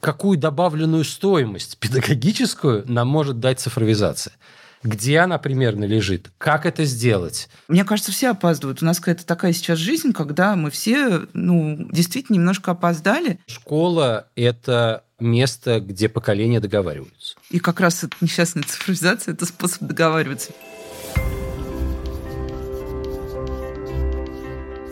[0.00, 4.34] какую добавленную стоимость педагогическую нам может дать цифровизация
[4.82, 7.48] где она примерно лежит, как это сделать.
[7.66, 8.82] Мне кажется, все опаздывают.
[8.82, 13.40] У нас какая-то такая сейчас жизнь, когда мы все, ну, действительно немножко опоздали.
[13.46, 17.36] Школа– это место, где поколения договариваются.
[17.50, 20.52] И как раз эта несчастная цифровизация– это способ договариваться.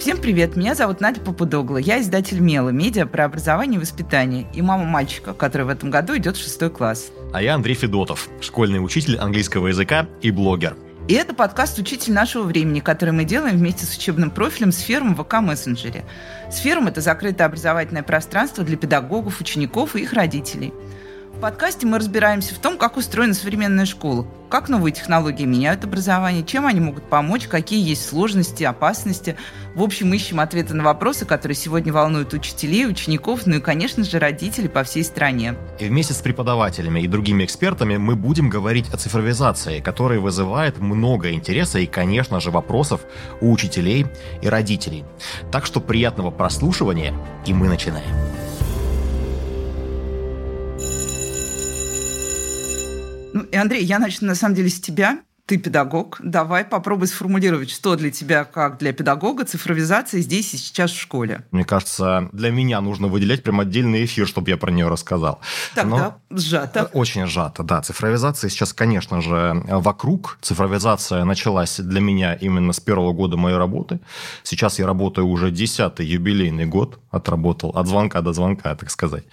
[0.04, 1.78] Всем привет, меня зовут Надя Попудогла.
[1.78, 6.14] Я издатель «Мела», медиа про образование и воспитание, и мама мальчика, который в этом году
[6.14, 7.10] идет в шестой класс.
[7.32, 10.76] А я Андрей Федотов, школьный учитель английского языка и блогер.
[11.08, 15.24] И это подкаст «Учитель нашего времени», который мы делаем вместе с учебным профилем «Сферум» в
[15.24, 16.04] ВК Мессенджере.
[16.52, 20.74] «Сферум»— это закрытое образовательное пространство для педагогов, учеников и их родителей–
[21.34, 26.44] в подкасте мы разбираемся в том, как устроена современная школа, как новые технологии меняют образование,
[26.44, 29.36] чем они могут помочь, какие есть сложности, опасности.
[29.74, 34.18] В общем, ищем ответы на вопросы, которые сегодня волнуют учителей, учеников, ну и, конечно же,
[34.18, 35.56] родителей по всей стране.
[35.80, 41.32] И вместе с преподавателями и другими экспертами мы будем говорить о цифровизации, которая вызывает много
[41.32, 43.00] интереса и, конечно же, вопросов
[43.40, 44.06] у учителей
[44.40, 45.04] и родителей.
[45.50, 47.12] Так что приятного прослушивания,
[47.44, 48.43] и мы начинаем.
[53.34, 57.70] Ну, и, Андрей, я начну на самом деле с тебя ты педагог, давай попробуй сформулировать,
[57.70, 61.44] что для тебя, как для педагога, цифровизация здесь и сейчас в школе.
[61.50, 65.40] Мне кажется, для меня нужно выделять прям отдельный эфир, чтобы я про нее рассказал.
[65.74, 66.88] Тогда Но сжато.
[66.94, 67.82] Очень сжато, да.
[67.82, 70.38] Цифровизация сейчас, конечно же, вокруг.
[70.40, 74.00] Цифровизация началась для меня именно с первого года моей работы.
[74.44, 79.24] Сейчас я работаю уже десятый юбилейный год, отработал от звонка до звонка, так сказать.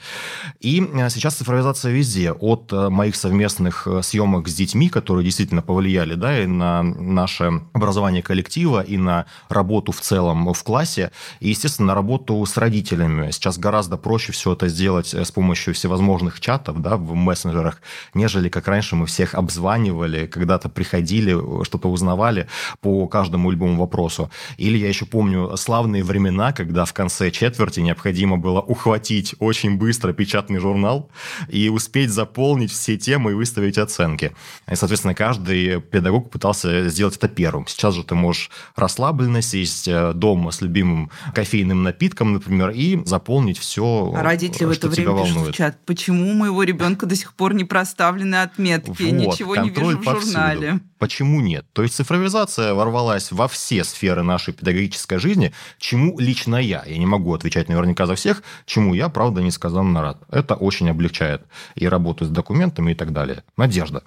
[0.60, 2.32] И э, сейчас цифровизация везде.
[2.32, 7.62] От э, моих совместных э, съемок с детьми, которые действительно повлияли да, и на наше
[7.74, 13.32] образование коллектива, и на работу в целом в классе, и, естественно, на работу с родителями.
[13.32, 17.82] Сейчас гораздо проще все это сделать с помощью всевозможных чатов, да, в мессенджерах,
[18.14, 22.48] нежели как раньше мы всех обзванивали, когда-то приходили, что-то узнавали
[22.82, 24.30] по каждому любому вопросу.
[24.58, 30.12] Или я еще помню славные времена, когда в конце четверти необходимо было ухватить очень быстро
[30.14, 31.10] печатный журнал
[31.48, 34.34] и успеть заполнить все темы и выставить оценки.
[34.70, 37.68] И, соответственно, каждый педагог пытался сделать это первым.
[37.68, 43.58] Сейчас же ты можешь расслабленно сесть э, дома с любимым кофейным напитком, например, и заполнить
[43.58, 45.34] все, а родители в это время волнует.
[45.34, 49.56] пишут в чат, почему у моего ребенка до сих пор не проставлены отметки, вот, ничего
[49.56, 50.80] не вижу в журнале.
[50.98, 51.66] Почему нет?
[51.74, 57.06] То есть цифровизация ворвалась во все сферы нашей педагогической жизни, чему лично я, я не
[57.06, 60.22] могу отвечать наверняка за всех, чему я, правда, несказанно рад.
[60.30, 61.44] Это очень облегчает
[61.76, 63.44] и работу с документами и так далее.
[63.58, 64.04] Надежда.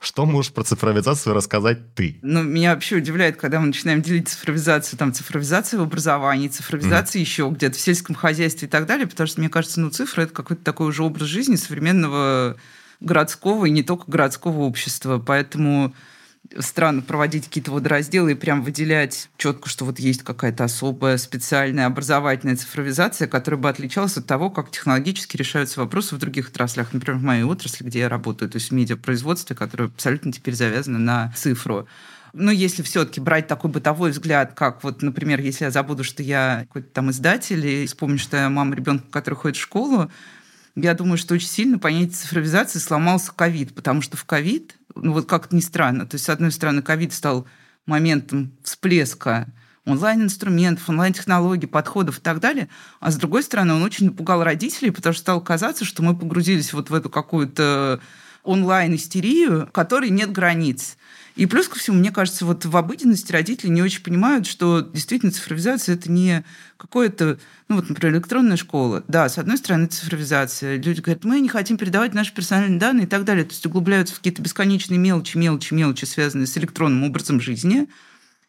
[0.00, 2.20] Что можешь про цифровизацию рассказать ты?
[2.22, 7.22] Ну, меня вообще удивляет, когда мы начинаем делить цифровизацию, там, цифровизация в образовании, цифровизация mm.
[7.22, 10.32] еще где-то в сельском хозяйстве и так далее, потому что, мне кажется, ну, цифра– это
[10.32, 12.56] какой-то такой уже образ жизни современного
[13.00, 15.18] городского и не только городского общества.
[15.18, 15.92] Поэтому
[16.58, 22.56] странно проводить какие-то водоразделы и прям выделять четко, что вот есть какая-то особая специальная образовательная
[22.56, 26.92] цифровизация, которая бы отличалась от того, как технологически решаются вопросы в других отраслях.
[26.92, 30.98] Например, в моей отрасли, где я работаю, то есть в медиапроизводстве, которое абсолютно теперь завязано
[30.98, 31.86] на цифру.
[32.32, 36.66] Но если все-таки брать такой бытовой взгляд, как вот, например, если я забуду, что я
[36.68, 40.10] какой-то там издатель, и вспомню, что я мама ребенка, который ходит в школу,
[40.82, 45.26] я думаю, что очень сильно понятие цифровизации сломался ковид, потому что в ковид ну вот
[45.26, 46.06] как-то не странно.
[46.06, 47.46] То есть, с одной стороны, ковид стал
[47.86, 49.48] моментом всплеска
[49.86, 52.68] онлайн-инструментов, онлайн-технологий, подходов и так далее.
[53.00, 56.74] А с другой стороны, он очень напугал родителей, потому что стало казаться, что мы погрузились
[56.74, 58.00] вот в эту какую-то
[58.42, 60.98] онлайн-истерию, которой нет границ.
[61.38, 65.30] И плюс ко всему, мне кажется, вот в обыденности родители не очень понимают, что действительно
[65.30, 66.44] цифровизация– это не
[66.76, 67.38] какое-то,
[67.68, 69.04] ну вот, например, электронная школа.
[69.06, 70.82] Да, с одной стороны, цифровизация.
[70.82, 73.44] Люди говорят, мы не хотим передавать наши персональные данные и так далее.
[73.44, 77.88] То есть углубляются в какие-то бесконечные мелочи, мелочи, мелочи, связанные с электронным образом жизни.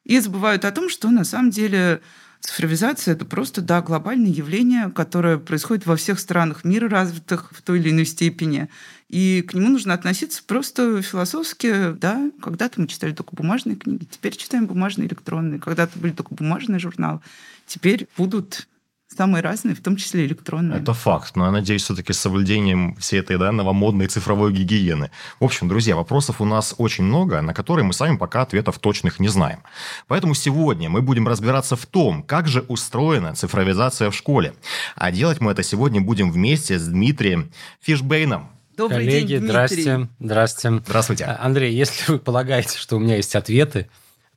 [0.04, 2.02] И забывают о том, что на самом деле
[2.42, 7.80] Цифровизация– это просто, да, глобальное явление, которое происходит во всех странах мира развитых в той
[7.80, 8.70] или иной степени.
[9.10, 11.94] И к нему нужно относиться просто философски.
[11.94, 15.60] Да, когда-то мы читали только бумажные книги, теперь читаем бумажные электронные.
[15.60, 17.20] Когда-то были только бумажные журналы,
[17.66, 18.68] теперь будут
[19.16, 20.80] самые разные, в том числе электронные.
[20.80, 25.12] Это факт, но я надеюсь, все-таки с соблюдением всей этой да, новомодной цифровой гигиены.
[25.40, 29.20] В общем, друзья, вопросов у нас очень много, на которые мы сами пока ответов точных
[29.20, 29.60] не знаем.
[30.08, 34.54] Поэтому сегодня мы будем разбираться в том, как же устроена цифровизация в школе.
[34.96, 37.52] А делать мы это сегодня будем вместе с Дмитрием
[37.82, 38.50] Фишбейном.
[38.78, 39.48] Добрый Коллеги, день, Дмитрий.
[39.50, 40.82] здрасте, здрасте.
[40.86, 41.26] Здравствуйте.
[41.26, 43.90] А, Андрей, если вы полагаете, что у меня есть ответы,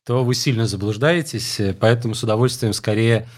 [0.05, 3.29] то вы сильно заблуждаетесь, поэтому с удовольствием скорее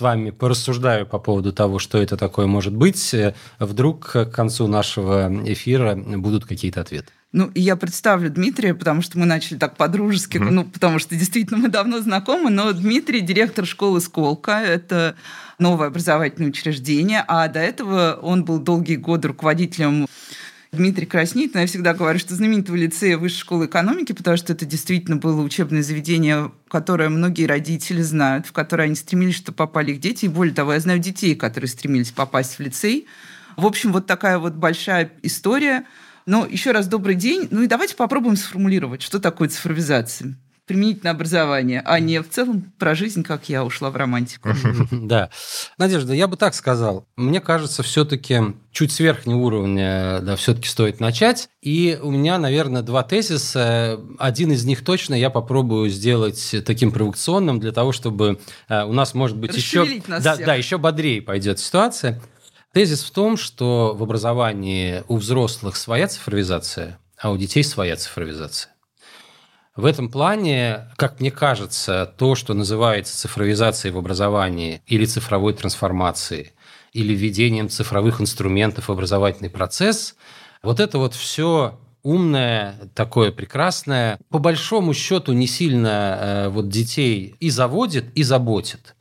[0.00, 3.14] вами порассуждаю по поводу того, что это такое может быть.
[3.58, 7.12] Вдруг к концу нашего эфира будут какие-то ответы.
[7.32, 10.50] Ну, и я представлю Дмитрия, потому что мы начали так по-дружески, mm-hmm.
[10.50, 15.14] ну, потому что действительно мы давно знакомы, но Дмитрий директор школы «Сколка», это
[15.60, 20.08] новое образовательное учреждение, а до этого он был долгие годы руководителем
[20.72, 24.64] Дмитрий краснеет, но я всегда говорю, что знаменитого лицея Высшей школы экономики, потому что это
[24.64, 30.00] действительно было учебное заведение, которое многие родители знают, в которое они стремились, чтобы попали их
[30.00, 30.26] дети.
[30.26, 33.08] И более того, я знаю детей, которые стремились попасть в лицей.
[33.56, 35.86] В общем, вот такая вот большая история.
[36.24, 37.48] Но еще раз добрый день.
[37.50, 40.36] Ну и давайте попробуем сформулировать, что такое цифровизация
[40.70, 44.50] применительно образование, а не в целом про жизнь, как я ушла в романтику.
[44.92, 45.30] Да.
[45.78, 47.08] Надежда, я бы так сказал.
[47.16, 48.40] Мне кажется, все-таки
[48.70, 51.48] чуть с верхнего уровня да, все-таки стоит начать.
[51.60, 54.00] И у меня, наверное, два тезиса.
[54.20, 58.38] Один из них точно я попробую сделать таким провокационным для того, чтобы
[58.68, 60.00] э, у нас, может быть, еще...
[60.06, 62.22] Да, да, еще бодрее пойдет ситуация.
[62.72, 68.72] Тезис в том, что в образовании у взрослых своя цифровизация, а у детей своя цифровизация.
[69.80, 76.52] В этом плане, как мне кажется, то, что называется цифровизацией в образовании или цифровой трансформацией,
[76.92, 80.16] или введением цифровых инструментов в образовательный процесс,
[80.62, 87.36] вот это вот все умное, такое прекрасное, по большому счету не сильно э, вот детей
[87.40, 88.94] и заводит, и заботит.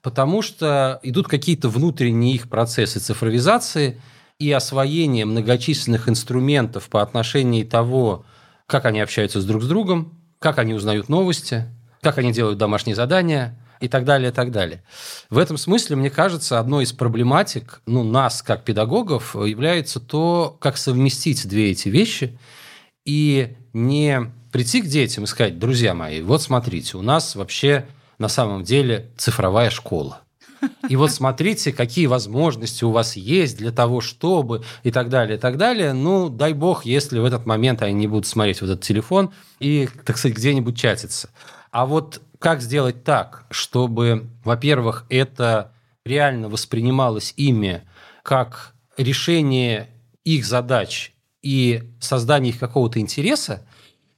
[0.00, 4.00] Потому что идут какие-то внутренние их процессы цифровизации
[4.38, 8.24] и освоения многочисленных инструментов по отношению того,
[8.66, 11.66] как они общаются с друг с другом, как они узнают новости,
[12.00, 14.82] как они делают домашние задания и так далее, и так далее.
[15.30, 20.76] В этом смысле, мне кажется, одной из проблематик ну, нас, как педагогов, является то, как
[20.76, 22.38] совместить две эти вещи
[23.04, 27.86] и не прийти к детям и сказать, друзья мои, вот смотрите, у нас вообще
[28.18, 30.23] на самом деле цифровая школа.
[30.88, 35.40] И вот смотрите, какие возможности у вас есть для того, чтобы и так далее, и
[35.40, 35.92] так далее.
[35.92, 39.88] Ну, дай бог, если в этот момент они не будут смотреть вот этот телефон и,
[40.04, 41.30] так сказать, где-нибудь чатиться.
[41.70, 45.72] А вот как сделать так, чтобы, во-первых, это
[46.04, 47.82] реально воспринималось ими
[48.22, 49.88] как решение
[50.24, 51.12] их задач
[51.42, 53.66] и создание их какого-то интереса,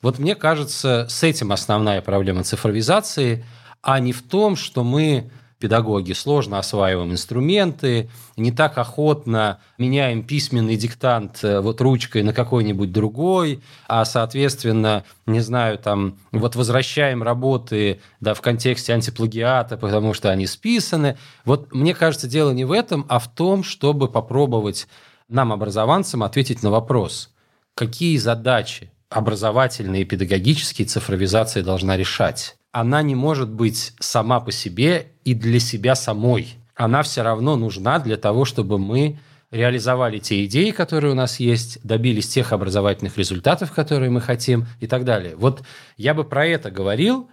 [0.03, 3.45] вот мне кажется, с этим основная проблема цифровизации,
[3.83, 10.77] а не в том, что мы педагоги сложно осваиваем инструменты, не так охотно меняем письменный
[10.77, 18.01] диктант э, вот ручкой на какой-нибудь другой, а, соответственно, не знаю, там, вот возвращаем работы
[18.21, 21.17] да, в контексте антиплагиата, потому что они списаны.
[21.45, 24.87] Вот мне кажется, дело не в этом, а в том, чтобы попробовать
[25.29, 27.31] нам, образованцам, ответить на вопрос,
[27.75, 35.13] какие задачи образовательные и педагогические цифровизация должна решать она не может быть сама по себе
[35.25, 36.57] и для себя самой.
[36.75, 39.19] Она все равно нужна для того, чтобы мы
[39.51, 44.87] реализовали те идеи, которые у нас есть, добились тех образовательных результатов, которые мы хотим и
[44.87, 45.37] так далее.
[45.37, 45.63] Вот
[45.97, 47.31] я бы про это говорил,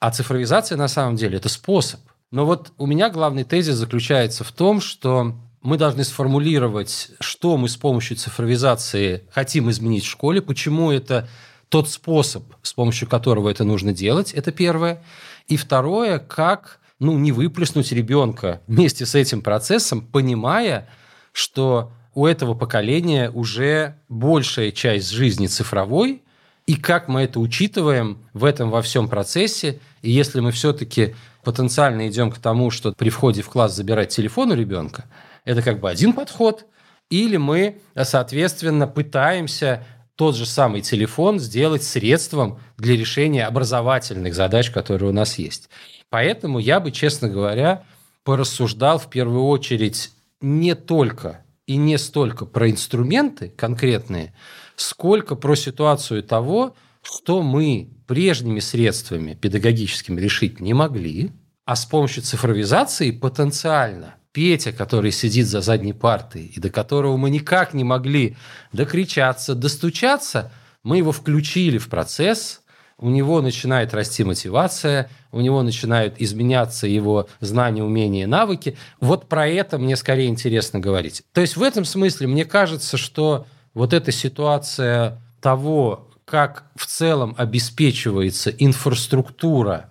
[0.00, 2.00] а цифровизация на самом деле это способ.
[2.30, 7.68] Но вот у меня главный тезис заключается в том, что мы должны сформулировать, что мы
[7.68, 11.28] с помощью цифровизации хотим изменить в школе, почему это
[11.68, 15.02] тот способ, с помощью которого это нужно делать, это первое.
[15.48, 20.88] И второе, как ну, не выплеснуть ребенка вместе с этим процессом, понимая,
[21.32, 26.22] что у этого поколения уже большая часть жизни цифровой,
[26.66, 29.78] и как мы это учитываем в этом во всем процессе.
[30.02, 31.14] И если мы все-таки
[31.44, 35.04] потенциально идем к тому, что при входе в класс забирать телефон у ребенка,
[35.44, 36.64] это как бы один подход,
[37.08, 39.84] или мы, соответственно, пытаемся
[40.16, 45.68] тот же самый телефон сделать средством для решения образовательных задач, которые у нас есть.
[46.08, 47.84] Поэтому я бы, честно говоря,
[48.24, 54.34] порассуждал в первую очередь не только и не столько про инструменты конкретные,
[54.74, 61.32] сколько про ситуацию того, что мы прежними средствами педагогическими решить не могли,
[61.64, 67.30] а с помощью цифровизации потенциально Петя, который сидит за задней партой, и до которого мы
[67.30, 68.36] никак не могли
[68.70, 70.52] докричаться, достучаться,
[70.82, 72.60] мы его включили в процесс,
[72.98, 78.76] у него начинает расти мотивация, у него начинают изменяться его знания, умения, навыки.
[79.00, 81.22] Вот про это мне скорее интересно говорить.
[81.32, 87.34] То есть в этом смысле мне кажется, что вот эта ситуация того, как в целом
[87.38, 89.88] обеспечивается инфраструктура,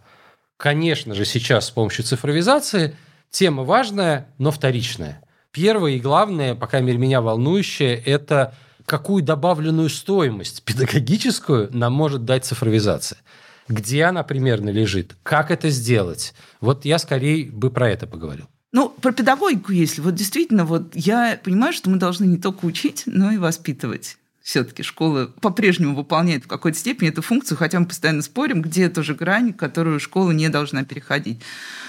[0.56, 2.96] конечно же, сейчас с помощью цифровизации–
[3.36, 5.22] Тема важная, но вторичная.
[5.52, 12.24] Первое и главное, по крайней мере, меня волнующее, это какую добавленную стоимость педагогическую нам может
[12.24, 13.20] дать цифровизация.
[13.68, 16.34] где она примерно лежит, как это сделать.
[16.62, 18.46] Вот я скорее бы про это поговорил.
[18.72, 23.04] Ну, про педагогику, если вот действительно, вот я понимаю, что мы должны не только учить,
[23.06, 28.22] но и воспитывать все-таки школа по-прежнему выполняет в какой-то степени эту функцию, хотя мы постоянно
[28.22, 31.42] спорим, где тоже грань, которую школа не должна переходить.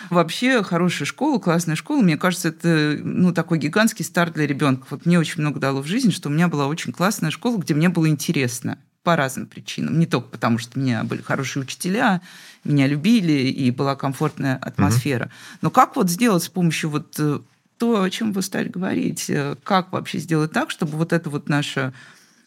[0.08, 4.86] Вообще хорошая школа, классная школа, мне кажется, это ну, такой гигантский старт для ребенка.
[4.88, 7.74] Вот мне очень много дало в жизни, что у меня была очень классная школа, где
[7.74, 9.98] мне было интересно по разным причинам.
[9.98, 12.22] Не только потому, что у меня были хорошие учителя,
[12.64, 15.26] меня любили и была комфортная атмосфера.
[15.26, 15.32] Угу.
[15.60, 17.40] Но как вот сделать с помощью вот э,
[17.76, 21.50] то, о чем вы стали говорить, э, как вообще сделать так, чтобы вот это вот
[21.50, 21.92] наше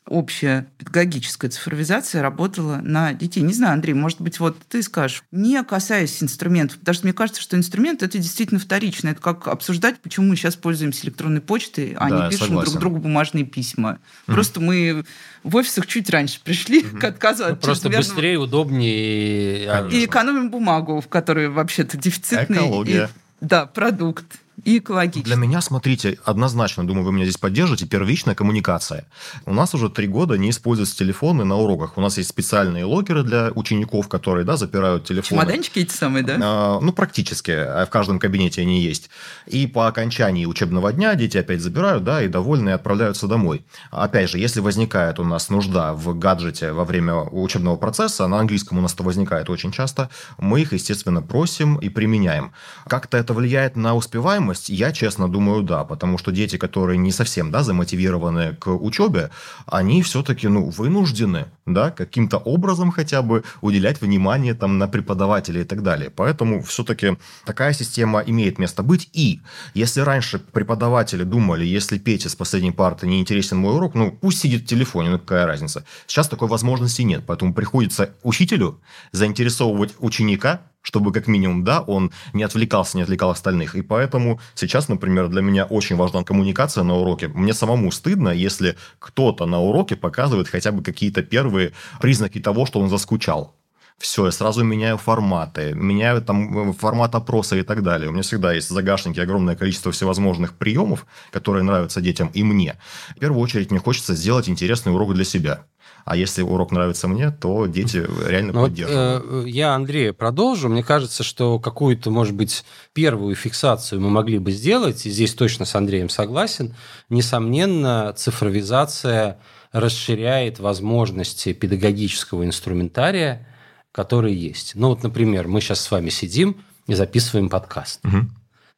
[0.09, 3.41] общая педагогическая цифровизация работала на детей.
[3.41, 7.41] Не знаю, Андрей, может быть, вот ты скажешь, не касаясь инструментов, потому что мне кажется,
[7.41, 9.09] что инструмент это действительно вторично.
[9.09, 12.71] Это как обсуждать, почему мы сейчас пользуемся электронной почтой, а да, не пишем согласен.
[12.71, 13.99] друг другу бумажные письма.
[13.99, 14.33] Mm-hmm.
[14.33, 15.05] Просто мы
[15.43, 16.97] в офисах чуть раньше пришли mm-hmm.
[16.97, 19.87] к отказу от ну, Просто быстрее, удобнее.
[19.91, 22.57] И экономим бумагу, в которой вообще-то дефицитный.
[22.57, 23.05] Экология.
[23.05, 24.25] И, да, продукт
[24.65, 25.23] и экологично.
[25.23, 29.05] Для меня, смотрите, однозначно, думаю, вы меня здесь поддержите, первичная коммуникация.
[29.45, 31.97] У нас уже три года не используются телефоны на уроках.
[31.97, 35.41] У нас есть специальные локеры для учеников, которые да, запирают телефоны.
[35.41, 36.37] Чемоданчики эти самые, да?
[36.41, 37.51] А, ну, практически.
[37.51, 39.09] А в каждом кабинете они есть.
[39.47, 43.65] И по окончании учебного дня дети опять забирают, да, и довольные отправляются домой.
[43.91, 48.77] Опять же, если возникает у нас нужда в гаджете во время учебного процесса, на английском
[48.77, 52.51] у нас это возникает очень часто, мы их, естественно, просим и применяем.
[52.87, 57.11] Как-то это влияет на успеваемость необходимость, я честно думаю, да, потому что дети, которые не
[57.11, 59.29] совсем да, замотивированы к учебе,
[59.65, 65.65] они все-таки ну, вынуждены да, каким-то образом хотя бы уделять внимание там, на преподавателей и
[65.65, 66.09] так далее.
[66.09, 69.09] Поэтому все-таки такая система имеет место быть.
[69.13, 69.41] И
[69.75, 74.39] если раньше преподаватели думали, если Пете с последней парты не интересен мой урок, ну пусть
[74.39, 75.83] сидит в телефоне, ну какая разница.
[76.07, 78.79] Сейчас такой возможности нет, поэтому приходится учителю
[79.11, 83.75] заинтересовывать ученика чтобы как минимум, да, он не отвлекался, не отвлекал остальных.
[83.75, 87.27] И поэтому сейчас, например, для меня очень важна коммуникация на уроке.
[87.27, 92.79] Мне самому стыдно, если кто-то на уроке показывает хотя бы какие-то первые признаки того, что
[92.79, 93.55] он заскучал.
[93.99, 98.09] Все, я сразу меняю форматы, меняю там э, формат опроса и так далее.
[98.09, 102.77] У меня всегда есть в загашнике огромное количество всевозможных приемов, которые нравятся детям и мне.
[103.17, 105.65] В первую очередь мне хочется сделать интересный урок для себя.
[106.09, 109.25] А если урок нравится мне, то дети реально ну, поддерживают.
[109.25, 110.67] Вот, э, я Андрея продолжу.
[110.67, 115.65] Мне кажется, что какую-то, может быть, первую фиксацию мы могли бы сделать, и здесь точно
[115.65, 116.73] с Андреем согласен.
[117.09, 119.37] Несомненно, цифровизация
[119.71, 123.47] расширяет возможности педагогического инструментария,
[123.91, 124.73] который есть.
[124.73, 128.03] Ну вот, например, мы сейчас с вами сидим и записываем подкаст.
[128.03, 128.17] Угу.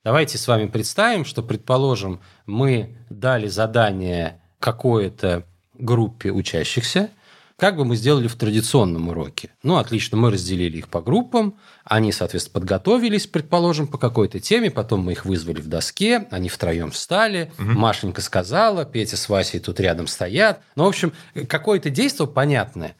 [0.03, 5.45] Давайте с вами представим, что, предположим, мы дали задание какое-то
[5.75, 7.09] группе учащихся,
[7.61, 9.51] как бы мы сделали в традиционном уроке.
[9.61, 15.01] Ну, отлично, мы разделили их по группам, они, соответственно, подготовились, предположим, по какой-то теме, потом
[15.01, 17.69] мы их вызвали в доске, они втроем встали, угу.
[17.69, 20.61] Машенька сказала, Петя с Васей тут рядом стоят.
[20.75, 21.13] Ну, в общем,
[21.47, 22.95] какое-то действие понятное.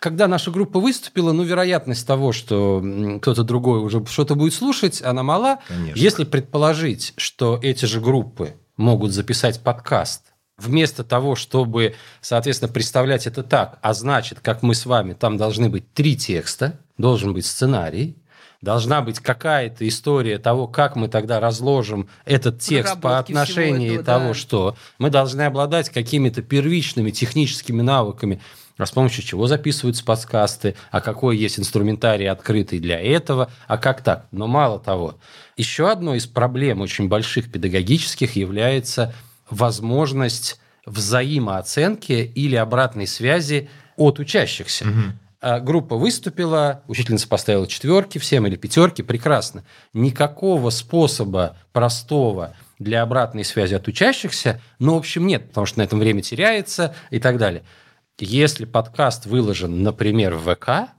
[0.00, 2.84] Когда наша группа выступила, ну, вероятность того, что
[3.22, 5.60] кто-то другой уже что-то будет слушать, она мала.
[5.66, 5.98] Конечно.
[5.98, 13.42] Если предположить, что эти же группы могут записать подкаст Вместо того, чтобы, соответственно, представлять это
[13.42, 18.16] так, а значит, как мы с вами, там должны быть три текста, должен быть сценарий,
[18.64, 24.28] должна быть какая-то история того, как мы тогда разложим этот текст по отношению этого, того,
[24.28, 24.34] да.
[24.34, 28.40] что мы должны обладать какими-то первичными техническими навыками,
[28.76, 34.02] а с помощью чего записываются подкасты, а какой есть инструментарий открытый для этого, а как
[34.02, 34.26] так.
[34.32, 35.16] Но мало того,
[35.56, 39.14] еще одной из проблем очень больших педагогических является
[39.50, 44.86] возможность взаимооценки или обратной связи от учащихся.
[44.86, 45.60] Угу.
[45.60, 49.64] Группа выступила, учительница поставила четверки, всем или пятерки, прекрасно.
[49.92, 55.82] Никакого способа простого для обратной связи от учащихся, ну, в общем, нет, потому что на
[55.82, 57.62] этом время теряется и так далее.
[58.18, 60.93] Если подкаст выложен, например, в ВК,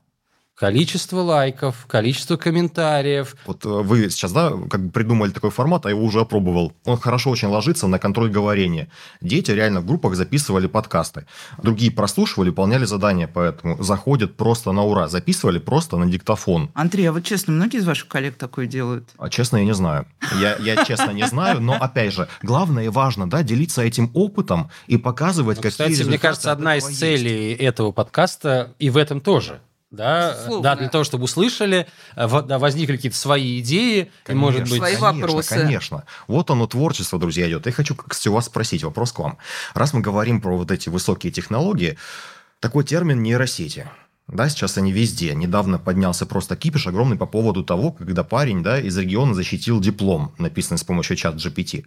[0.56, 3.36] количество лайков, количество комментариев.
[3.46, 6.74] Вот э, вы сейчас, да, как бы придумали такой формат, а его уже опробовал.
[6.86, 8.90] Он хорошо очень ложится на контроль говорения.
[9.22, 11.26] Дети реально в группах записывали подкасты.
[11.62, 15.10] Другие прослушивали, выполняли задания, поэтому заходят просто на ура.
[15.10, 16.72] Записывали просто на диктофон.
[16.74, 19.10] Андрей, а вот честно, многие из ваших коллег такое делают?
[19.18, 20.08] А честно, я не знаю.
[20.40, 24.70] Я, я честно не знаю, но опять же, главное и важно, да, делиться этим опытом
[24.88, 29.20] и показывать, ну, какие Кстати, мне кажется, одна из целей этого подкаста и в этом
[29.20, 29.60] тоже
[29.96, 34.78] да, да, для того, чтобы услышали, э, возникли какие-то свои идеи, конечно, и, может быть...
[34.78, 35.50] Свои конечно, вопросы.
[35.50, 37.66] Конечно, Вот оно, творчество, друзья, идет.
[37.66, 39.38] Я хочу, кстати, у вас спросить вопрос к вам.
[39.74, 41.98] Раз мы говорим про вот эти высокие технологии,
[42.60, 43.88] такой термин нейросети.
[44.28, 45.36] Да, сейчас они везде.
[45.36, 50.34] Недавно поднялся просто кипиш огромный по поводу того, когда парень да, из региона защитил диплом,
[50.40, 51.86] написанный с помощью чат GPT.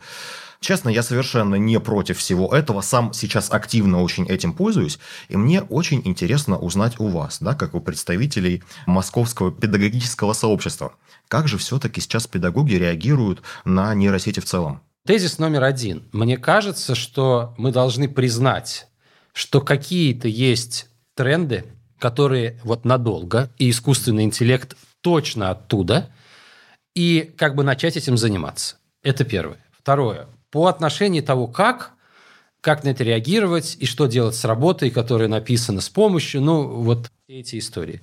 [0.61, 2.81] Честно, я совершенно не против всего этого.
[2.81, 4.99] Сам сейчас активно очень этим пользуюсь.
[5.29, 10.95] И мне очень интересно узнать у вас, да, как у представителей московского педагогического сообщества,
[11.29, 14.81] как же все-таки сейчас педагоги реагируют на нейросети в целом?
[15.07, 16.09] Тезис номер один.
[16.12, 18.88] Мне кажется, что мы должны признать,
[19.33, 21.65] что какие-то есть тренды,
[21.99, 26.11] которые вот надолго, и искусственный интеллект точно оттуда,
[26.95, 28.77] и как бы начать этим заниматься.
[29.03, 29.65] Это первое.
[29.79, 30.29] Второе.
[30.50, 31.93] По отношению того, как,
[32.61, 37.11] как на это реагировать и что делать с работой, которая написана с помощью, ну, вот
[37.28, 38.02] эти истории.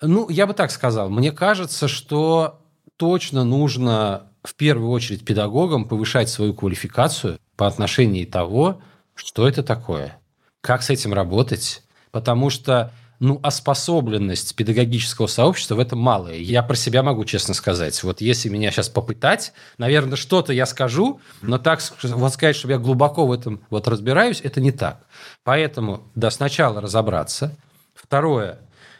[0.00, 1.10] Ну, я бы так сказал.
[1.10, 2.60] Мне кажется, что
[2.96, 8.80] точно нужно в первую очередь педагогам повышать свою квалификацию по отношению того,
[9.14, 10.18] что это такое,
[10.60, 12.92] как с этим работать, потому что
[13.24, 16.36] ну, оспособленность педагогического сообщества в этом малая.
[16.36, 18.02] Я про себя могу честно сказать.
[18.04, 22.78] Вот если меня сейчас попытать, наверное, что-то я скажу, но так вот сказать, чтобы я
[22.78, 25.06] глубоко в этом вот разбираюсь, это не так.
[25.42, 27.56] Поэтому, да, сначала разобраться.
[27.94, 28.58] Второе,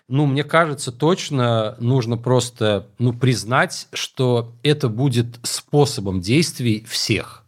[0.09, 7.45] ну, мне кажется, точно нужно просто ну, признать, что это будет способом действий всех.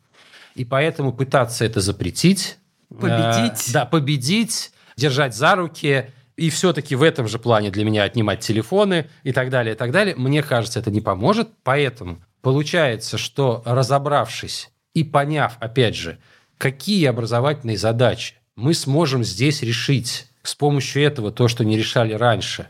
[0.55, 2.59] И поэтому пытаться это запретить.
[2.91, 3.71] Победить.
[3.71, 8.41] Э, да, победить, держать за руки, и все-таки в этом же плане для меня отнимать
[8.41, 11.49] телефоны и так далее, и так далее, мне кажется, это не поможет.
[11.63, 16.19] Поэтому получается, что разобравшись и поняв, опять же,
[16.59, 22.69] какие образовательные задачи мы сможем здесь решить с помощью этого то, что не решали раньше,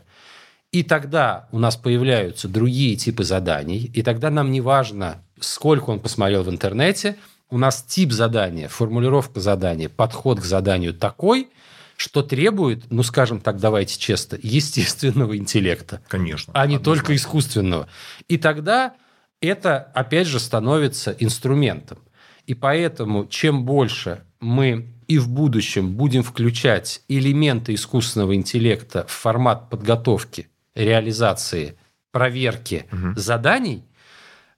[0.71, 5.99] и тогда у нас появляются другие типы заданий, и тогда нам не важно, сколько он
[5.99, 7.15] посмотрел в интернете,
[7.49, 11.49] у нас тип задания, формулировка задания, подход к заданию такой–
[11.97, 15.99] что требует, ну, скажем так, давайте честно, естественного интеллекта.
[16.07, 16.53] Конечно.
[16.55, 17.89] А не только искусственного.
[18.27, 18.95] И тогда
[19.41, 21.97] это, опять же, становится инструментом.
[22.45, 29.69] И поэтому, чем больше мы и в будущем будем включать элементы искусственного интеллекта в формат
[29.69, 31.77] подготовки, реализации,
[32.11, 33.19] проверки угу.
[33.19, 33.83] заданий,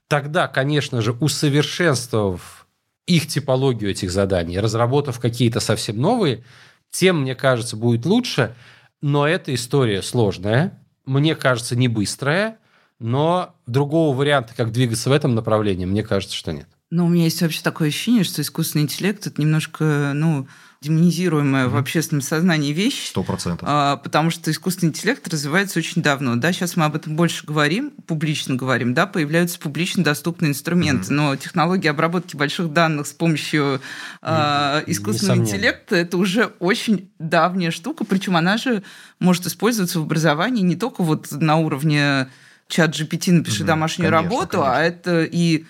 [0.09, 2.67] тогда, конечно же, усовершенствовав
[3.07, 6.43] их типологию этих заданий, разработав какие-то совсем новые,
[6.91, 8.56] тем, мне кажется, будет лучше.
[9.02, 12.58] Но эта история сложная, мне кажется, не быстрая,
[12.99, 16.67] но другого варианта, как двигаться в этом направлении, мне кажется, что нет.
[16.91, 20.47] Ну, у меня есть вообще такое ощущение, что искусственный интеллект это немножко, ну,
[20.81, 21.69] демонизируемая mm-hmm.
[21.69, 23.09] в общественном сознании вещь.
[23.09, 23.67] Сто процентов.
[23.69, 26.37] А, потому что искусственный интеллект развивается очень давно.
[26.37, 31.15] Да, сейчас мы об этом больше говорим, публично говорим, да, появляются публично доступные инструменты, mm-hmm.
[31.15, 33.81] но технология обработки больших данных с помощью
[34.21, 38.81] а, искусственного интеллекта это уже очень давняя штука, причем она же
[39.19, 42.29] может использоваться в образовании не только вот на уровне
[42.69, 43.67] чат GPT напиши mm-hmm.
[43.67, 44.77] домашнюю конечно, работу, а конечно.
[44.77, 45.65] а это и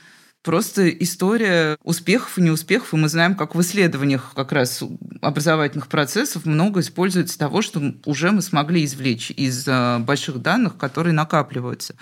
[0.49, 4.83] просто история успехов и неуспехов, и мы знаем, как в исследованиях как раз
[5.21, 11.13] образовательных процессов много используется того, что уже мы смогли извлечь из а, больших данных, которые
[11.13, 11.93] накапливаются.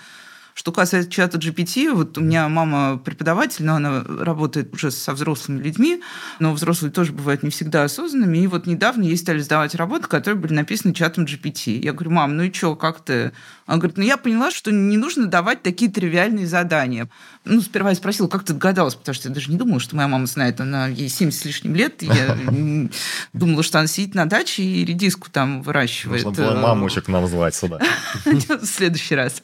[0.58, 5.62] Что касается чата GPT, вот у меня мама преподаватель, но она работает уже со взрослыми
[5.62, 6.02] людьми,
[6.40, 8.38] но взрослые тоже бывают не всегда осознанными.
[8.38, 11.78] И вот недавно ей стали сдавать работы, которые были написаны чатом GPT.
[11.78, 13.30] Я говорю, мам, ну и что, как ты?
[13.66, 17.08] Она говорит, ну я поняла, что не нужно давать такие тривиальные задания.
[17.44, 20.08] Ну, сперва я спросила, как ты догадалась, потому что я даже не думала, что моя
[20.08, 22.36] мама знает, она ей 70 с лишним лет, я
[23.32, 26.24] думала, что она сидит на даче и редиску там выращивает.
[26.24, 27.78] Нужно было мамочек нам звать сюда.
[28.24, 29.40] В следующий раз.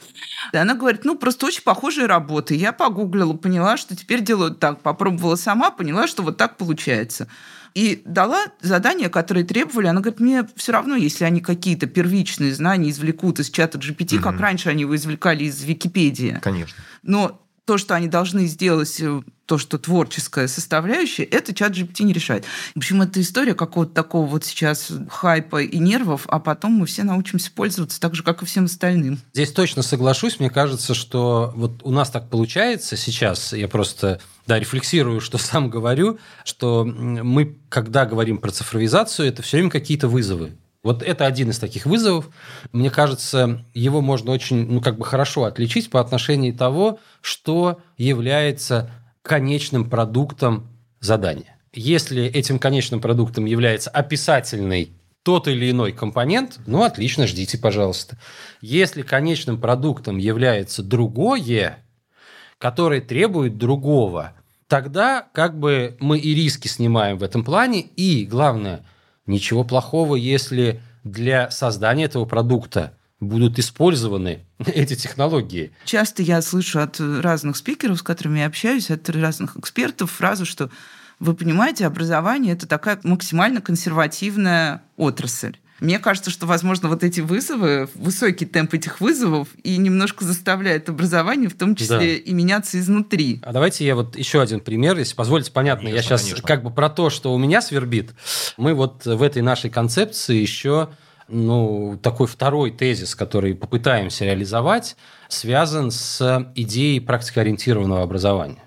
[0.52, 2.54] Она говорит, ну, просто очень похожие работы.
[2.54, 4.80] Я погуглила, поняла, что теперь делают так.
[4.80, 7.28] Попробовала сама, поняла, что вот так получается.
[7.74, 9.88] И дала задания, которые требовали.
[9.88, 14.24] Она говорит, мне все равно, если они какие-то первичные знания извлекут из чата GPT, угу.
[14.24, 16.38] как раньше они его извлекали из Википедии.
[16.42, 16.82] Конечно.
[17.02, 22.12] Но то, что они должны сделать, э, то, что творческая составляющая, это чат GPT не
[22.12, 22.44] решает.
[22.74, 27.04] В общем, это история какого-то такого вот сейчас хайпа и нервов, а потом мы все
[27.04, 29.18] научимся пользоваться так же, как и всем остальным.
[29.32, 30.40] Здесь точно соглашусь.
[30.40, 33.52] Мне кажется, что вот у нас так получается сейчас.
[33.52, 39.58] Я просто да, рефлексирую, что сам говорю, что мы, когда говорим про цифровизацию, это все
[39.58, 40.52] время какие-то вызовы.
[40.84, 42.28] Вот это один из таких вызовов.
[42.70, 48.90] Мне кажется, его можно очень, ну, как бы хорошо отличить по отношению того, что является
[49.22, 50.68] конечным продуктом
[51.00, 51.56] задания.
[51.72, 54.92] Если этим конечным продуктом является описательный
[55.22, 58.18] тот или иной компонент, ну, отлично, ждите, пожалуйста.
[58.60, 61.78] Если конечным продуктом является другое,
[62.58, 64.34] которое требует другого,
[64.68, 68.84] тогда как бы мы и риски снимаем в этом плане, и, главное–
[69.26, 75.72] Ничего плохого, если для создания этого продукта будут использованы эти технологии.
[75.84, 80.70] Часто я слышу от разных спикеров, с которыми я общаюсь, от разных экспертов фразу, что
[81.20, 85.56] вы понимаете, образование– это такая максимально консервативная отрасль.
[85.80, 91.48] Мне кажется, что, возможно, вот эти вызовы, высокий темп этих вызовов и немножко заставляет образование,
[91.48, 92.04] в том числе да.
[92.04, 93.40] и меняться изнутри.
[93.42, 95.50] А давайте я вот еще один пример, если позволите.
[95.50, 96.46] Понятно, конечно, я сейчас конечно.
[96.46, 98.12] как бы про то, что у меня свербит.
[98.56, 100.90] Мы вот в этой нашей концепции еще
[101.28, 104.96] ну, такой второй тезис, который попытаемся реализовать,
[105.28, 108.63] связан с идеей практикоориентированного образования.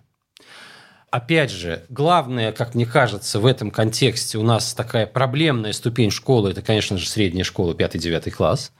[1.09, 6.51] Опять же, главное, как мне кажется, в этом контексте у нас такая проблемная ступень школы,
[6.51, 8.73] это, конечно же, средняя школа, 5-9 класс.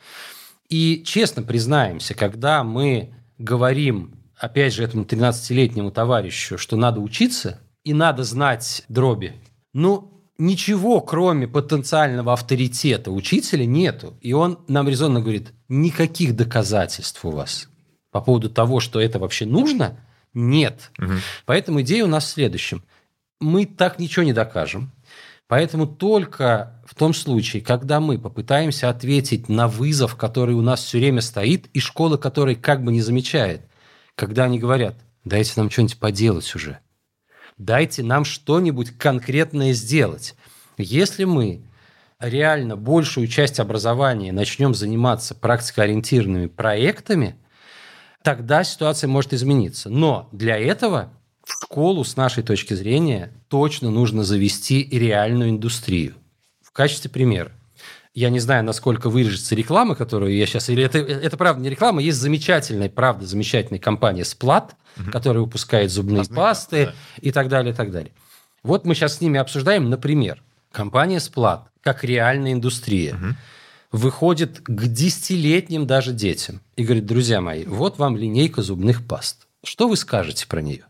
[0.68, 7.94] И честно признаемся, когда мы говорим, опять же, этому 13-летнему товарищу, что надо учиться и
[7.94, 9.34] надо знать дроби,
[9.74, 14.18] ну, ничего, кроме потенциального авторитета учителя, нету.
[14.20, 17.70] И он нам резонно говорит, никаких доказательств у вас
[18.12, 20.00] по поводу того, что это вообще нужно,
[20.38, 20.92] нет.
[21.00, 21.14] Угу.
[21.46, 22.84] Поэтому идея у нас в следующем.
[23.40, 24.92] Мы так ничего не докажем.
[25.48, 30.98] Поэтому только в том случае, когда мы попытаемся ответить на вызов, который у нас все
[31.00, 33.62] время стоит, и школа, которая как бы не замечает,
[34.16, 36.80] когда они говорят, дайте нам что-нибудь поделать уже–
[37.58, 40.36] Дайте нам что-нибудь конкретное сделать.
[40.78, 41.62] Если мы
[42.20, 47.36] реально большую часть образования начнем заниматься практикоориентированными проектами,
[48.28, 49.90] тогда ситуация может измениться.
[49.90, 51.14] Но для этого
[51.46, 56.16] в школу, с нашей точки зрения, точно нужно завести реальную индустрию.
[56.62, 57.54] В качестве примера.
[58.14, 60.68] Я не знаю, насколько выражется реклама, которую я сейчас...
[60.68, 65.10] Или это, это правда не реклама, есть замечательная, правда, замечательная компания «Сплат», угу.
[65.10, 66.94] который выпускает зубные Разные пасты да.
[67.22, 68.12] и так далее, и так далее.
[68.62, 73.26] Вот мы сейчас с ними обсуждаем, например, компания Сплат, как реальная индустрия, угу.
[73.92, 79.48] Выходит к десятилетним даже детям и говорит, друзья мои, вот вам линейка зубных паст.
[79.64, 80.86] Что вы скажете про нее?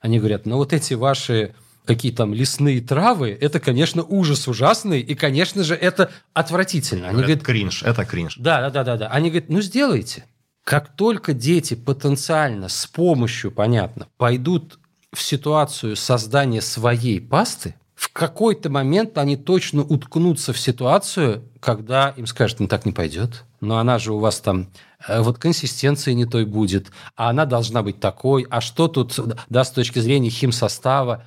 [0.00, 1.54] Они говорят, ну вот эти ваши
[1.84, 7.08] какие там лесные травы, это, конечно, ужас ужасный, и, конечно же, это отвратительно.
[7.08, 8.36] Они говорят, кринж, это кринж.
[8.38, 9.08] Да, да, да, да, да.
[9.08, 10.24] Они говорят, ну сделайте.
[10.64, 14.78] Как только дети потенциально с помощью, понятно, пойдут
[15.12, 22.26] в ситуацию создания своей пасты, в какой-то момент они точно уткнутся в ситуацию, когда им
[22.26, 24.70] скажут, ну так не пойдет, но она же у вас там
[25.06, 29.16] э, вот консистенции не той будет, а она должна быть такой, а что тут,
[29.48, 31.24] да, с точки зрения химсостава.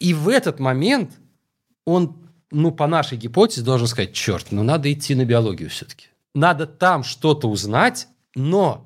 [0.00, 1.12] И в этот момент
[1.84, 2.16] он,
[2.50, 6.08] ну, по нашей гипотезе, должен сказать, черт, ну, надо идти на биологию все-таки.
[6.34, 8.84] Надо там что-то узнать, но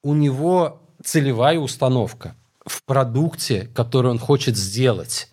[0.00, 5.31] у него целевая установка в продукте, который он хочет сделать.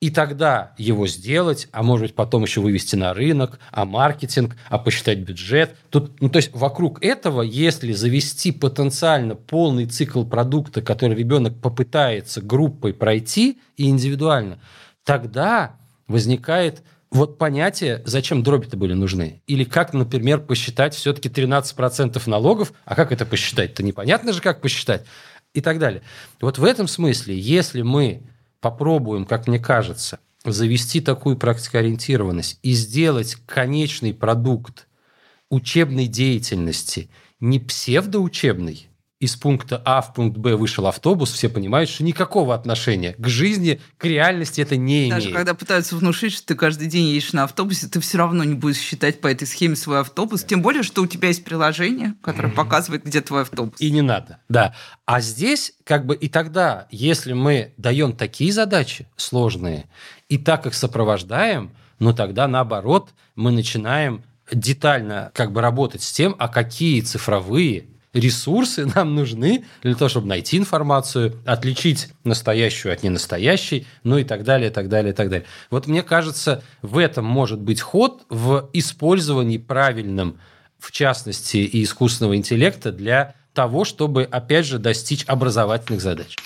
[0.00, 4.78] И тогда его сделать, а может быть потом еще вывести на рынок, а маркетинг, а
[4.78, 5.74] посчитать бюджет.
[5.90, 12.40] Тут, ну, то есть вокруг этого, если завести потенциально полный цикл продукта, который ребенок попытается
[12.40, 14.60] группой пройти и индивидуально,
[15.04, 15.74] тогда
[16.06, 19.42] возникает вот понятие, зачем дроби-то были нужны.
[19.48, 25.04] Или как, например, посчитать все-таки 13% налогов, а как это посчитать-то непонятно же, как посчитать,
[25.54, 26.02] и так далее.
[26.40, 28.22] Вот в этом смысле, если мы
[28.60, 34.86] попробуем, как мне кажется, завести такую практикоориентированность и сделать конечный продукт
[35.50, 38.87] учебной деятельности не псевдоучебный,
[39.20, 43.80] из пункта А в пункт Б вышел автобус, все понимают, что никакого отношения к жизни,
[43.96, 45.36] к реальности это не Даже имеет.
[45.36, 48.78] когда пытаются внушить, что ты каждый день едешь на автобусе, ты все равно не будешь
[48.78, 53.04] считать по этой схеме свой автобус, тем более, что у тебя есть приложение, которое показывает,
[53.04, 53.80] где твой автобус.
[53.80, 54.74] И не надо, да.
[55.04, 59.86] А здесь как бы и тогда, если мы даем такие задачи сложные,
[60.28, 66.36] и так их сопровождаем, ну тогда наоборот мы начинаем детально как бы работать с тем,
[66.38, 73.86] а какие цифровые ресурсы нам нужны для того, чтобы найти информацию, отличить настоящую от ненастоящей,
[74.02, 75.46] ну и так далее, так далее, так далее.
[75.70, 80.38] Вот мне кажется, в этом может быть ход в использовании правильным,
[80.78, 86.36] в частности, и искусственного интеллекта для того, чтобы, опять же, достичь образовательных задач.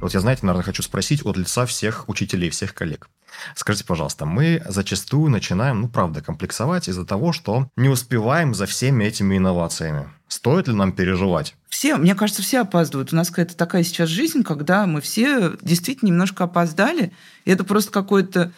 [0.00, 3.08] Вот я, знаете, наверное, хочу спросить от лица всех учителей, всех коллег.
[3.54, 9.04] Скажите, пожалуйста, мы зачастую начинаем, ну, правда, комплексовать из-за того, что не успеваем за всеми
[9.04, 10.08] этими инновациями.
[10.28, 11.54] Стоит ли нам переживать?
[11.68, 13.12] Все, мне кажется, все опаздывают.
[13.12, 17.12] У нас какая-то такая сейчас жизнь, когда мы все действительно немножко опоздали.
[17.44, 18.52] И это просто какое-то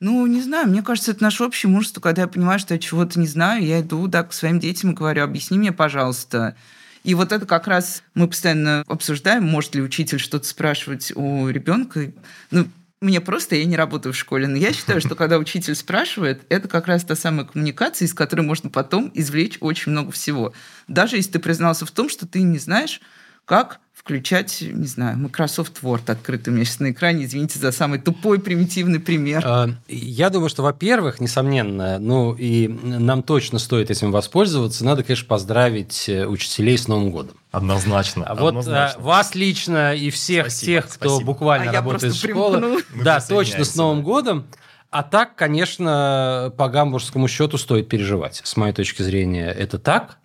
[0.00, 3.20] ну, не знаю, мне кажется, это наше общее мужество, когда я понимаю, что я чего-то
[3.20, 6.56] не знаю, я иду да, к своим детям и говорю, объясни мне, пожалуйста.
[7.04, 12.12] И вот это как раз мы постоянно обсуждаем, может ли учитель что-то спрашивать у ребенка.
[12.50, 12.66] Ну,
[13.00, 16.68] мне просто, я не работаю в школе, но я считаю, что когда учитель спрашивает, это
[16.68, 20.52] как раз та самая коммуникация, из которой можно потом извлечь очень много всего.
[20.86, 23.00] Даже если ты признался в том, что ты не знаешь,
[23.46, 27.24] как включать, не знаю, Microsoft Word открытый у меня сейчас на экране.
[27.24, 29.42] Извините за самый тупой, примитивный пример.
[29.44, 34.84] А, я думаю, что, во-первых, несомненно, ну и нам точно стоит этим воспользоваться.
[34.84, 37.36] Надо, конечно, поздравить э, учителей с Новым годом.
[37.50, 38.24] Однозначно.
[38.26, 39.02] А вот однозначно.
[39.02, 41.26] вас лично и всех спасибо, тех, кто спасибо.
[41.26, 44.46] буквально а работает в школе, да, точно с Новым годом.
[44.90, 48.40] А так, конечно, по гамбургскому счету стоит переживать.
[48.44, 50.18] С моей точки зрения, это так.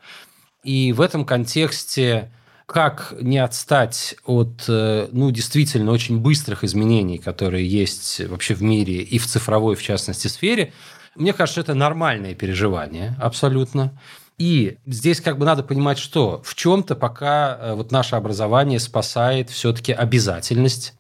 [0.64, 2.32] И в этом контексте
[2.66, 9.04] как не отстать от, э, ну, действительно очень быстрых изменений, которые есть вообще в мире
[9.04, 10.74] и в цифровой, в частности, сфере.
[11.16, 13.94] Мне кажется, это нормальное переживание абсолютно.
[14.38, 19.50] И здесь как бы надо понимать, что в чем-то пока э, вот наше образование спасает
[19.50, 20.94] все-таки обязательность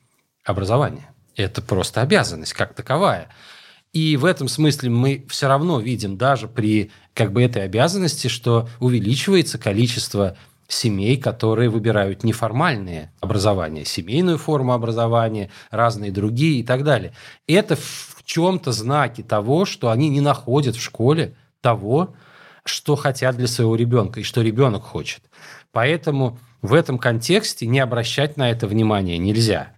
[0.43, 1.09] образования.
[1.35, 3.29] Это просто обязанность как таковая.
[3.91, 8.69] И в этом смысле мы все равно видим даже при как бы этой обязанности, что
[8.79, 17.13] увеличивается количество семей, которые выбирают неформальные образования, семейную форму образования, разные другие и так далее.
[17.47, 22.15] Это в чем-то знаки того, что они не находят в школе того,
[22.65, 25.23] что хотят для своего ребенка и что ребенок хочет.
[25.71, 29.73] Поэтому в этом контексте не обращать на это внимание нельзя.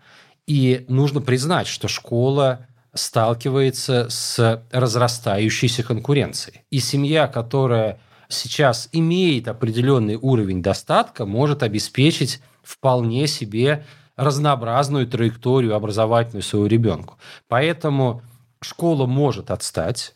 [0.48, 6.62] И нужно признать, что школа сталкивается с разрастающейся конкуренцией.
[6.72, 16.42] И семья, которая сейчас имеет определенный уровень достатка, может обеспечить вполне себе разнообразную траекторию образовательную
[16.42, 17.18] своего ребенку.
[17.48, 18.22] Поэтому
[18.62, 20.16] школа может отстать,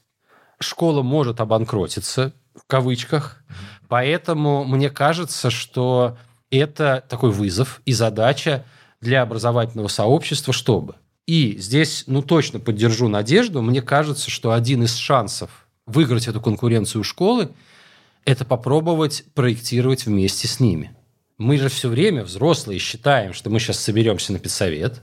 [0.60, 3.44] школа может обанкротиться, в кавычках.
[3.88, 6.18] Поэтому мне кажется, что
[6.50, 8.66] это такой вызов и задача
[9.00, 10.96] для образовательного сообщества, чтобы.
[11.26, 13.62] И здесь, ну, точно поддержу надежду.
[13.62, 17.52] Мне кажется, что один из шансов выиграть эту конкуренцию школы–
[18.26, 20.96] это попробовать проектировать вместе с ними.
[21.38, 25.02] Мы же все время, взрослые, считаем, что мы сейчас соберемся на педсовет,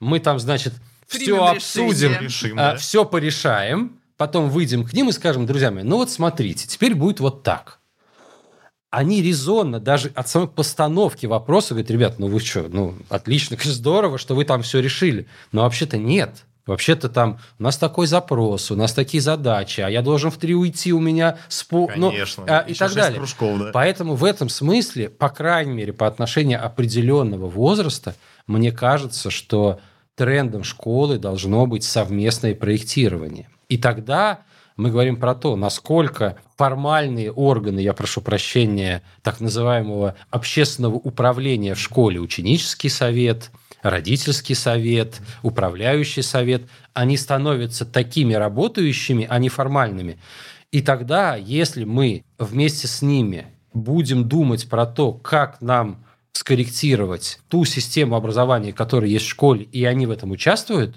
[0.00, 0.74] мы там, значит,
[1.06, 2.76] все обсудим, решим, а, да?
[2.76, 7.18] все порешаем, потом выйдем к ним и скажем, друзья мои, ну вот смотрите, теперь будет
[7.18, 7.80] вот так.
[8.88, 14.18] Они резонно, даже от самой постановки вопроса, говорят, ребят, ну вы что, ну отлично, здорово,
[14.18, 15.26] что вы там все решили.
[15.50, 16.44] Но вообще-то нет.
[16.66, 20.54] Вообще-то там у нас такой запрос, у нас такие задачи, а я должен в три
[20.54, 21.90] уйти, у меня спо...
[21.96, 23.18] Ну, Конечно, ну, а, и так далее.
[23.18, 23.70] Кружков, да.
[23.72, 28.14] Поэтому в этом смысле, по крайней мере, по отношению определенного возраста,
[28.46, 29.80] мне кажется, что
[30.14, 33.48] трендом школы должно быть совместное проектирование.
[33.72, 34.42] И тогда
[34.76, 41.80] мы говорим про то, насколько формальные органы, я прошу прощения, так называемого общественного управления в
[41.80, 43.50] школе, ученический совет–
[43.82, 50.18] родительский совет, управляющий совет, они становятся такими работающими, а не формальными.
[50.70, 57.64] И тогда, если мы вместе с ними будем думать про то, как нам скорректировать ту
[57.64, 60.96] систему образования, которая есть в школе, и они в этом участвуют,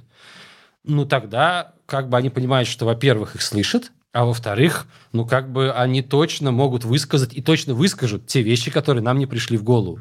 [0.87, 5.71] ну тогда как бы они понимают, что, во-первых, их слышат, а во-вторых, ну как бы
[5.71, 9.99] они точно могут высказать и точно выскажут те вещи, которые нам не пришли в голову.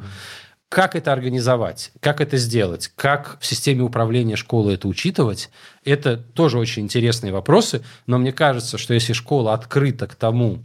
[0.68, 1.92] Как это организовать?
[2.00, 2.90] Как это сделать?
[2.96, 5.50] Как в системе управления школы это учитывать?
[5.84, 10.64] Это тоже очень интересные вопросы, но мне кажется, что если школа открыта к тому,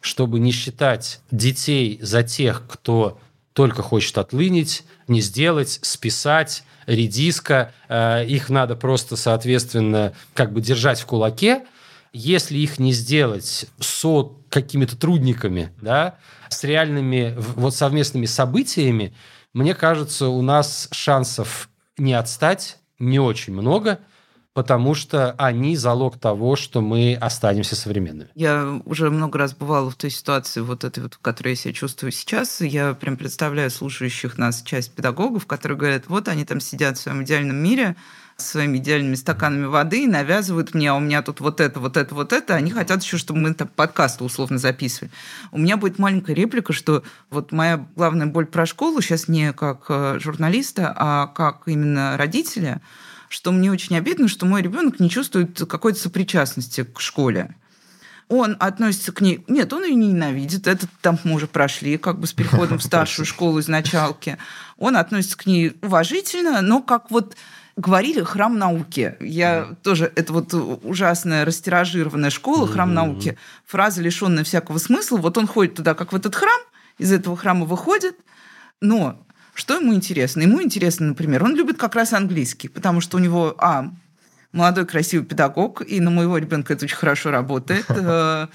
[0.00, 3.18] чтобы не считать детей за тех, кто
[3.58, 11.00] только хочет отлынить, не сделать, списать, редиска, э, их надо просто, соответственно, как бы держать
[11.00, 11.64] в кулаке,
[12.12, 16.18] если их не сделать со какими-то трудниками, да,
[16.48, 19.12] с реальными вот совместными событиями,
[19.52, 23.98] мне кажется, у нас шансов не отстать не очень много,
[24.58, 28.28] потому что они залог того, что мы останемся современными.
[28.34, 31.72] Я уже много раз бывала в той ситуации, вот этой вот, в которой я себя
[31.72, 32.60] чувствую сейчас.
[32.60, 37.22] Я прям представляю слушающих нас часть педагогов, которые говорят, вот они там сидят в своем
[37.22, 37.94] идеальном мире,
[38.36, 42.12] своими идеальными стаканами воды и навязывают мне, а у меня тут вот это, вот это,
[42.16, 42.56] вот это.
[42.56, 45.12] Они хотят еще, чтобы мы там подкасты условно записывали.
[45.52, 49.84] У меня будет маленькая реплика, что вот моя главная боль про школу сейчас не как
[49.88, 52.80] э, журналиста, а как именно родителя,
[53.28, 57.54] что мне очень обидно, что мой ребенок не чувствует какой-то сопричастности к школе
[58.28, 59.42] он относится к ней...
[59.48, 60.66] Нет, он ее не ненавидит.
[60.66, 64.36] Это там мы уже прошли, как бы с переходом в старшую школу из началки.
[64.76, 67.36] Он относится к ней уважительно, но как вот
[67.76, 69.16] говорили храм науки.
[69.20, 72.72] Я тоже, это вот ужасная растиражированная школа, mm-hmm.
[72.72, 75.16] храм науки, фраза, лишенная всякого смысла.
[75.16, 76.60] Вот он ходит туда, как в этот храм,
[76.98, 78.16] из этого храма выходит,
[78.80, 79.24] но
[79.58, 80.42] что ему интересно?
[80.42, 83.90] Ему интересно, например, он любит как раз английский, потому что у него, а,
[84.52, 87.84] молодой красивый педагог, и на моего ребенка это очень хорошо работает.
[87.90, 88.46] Э,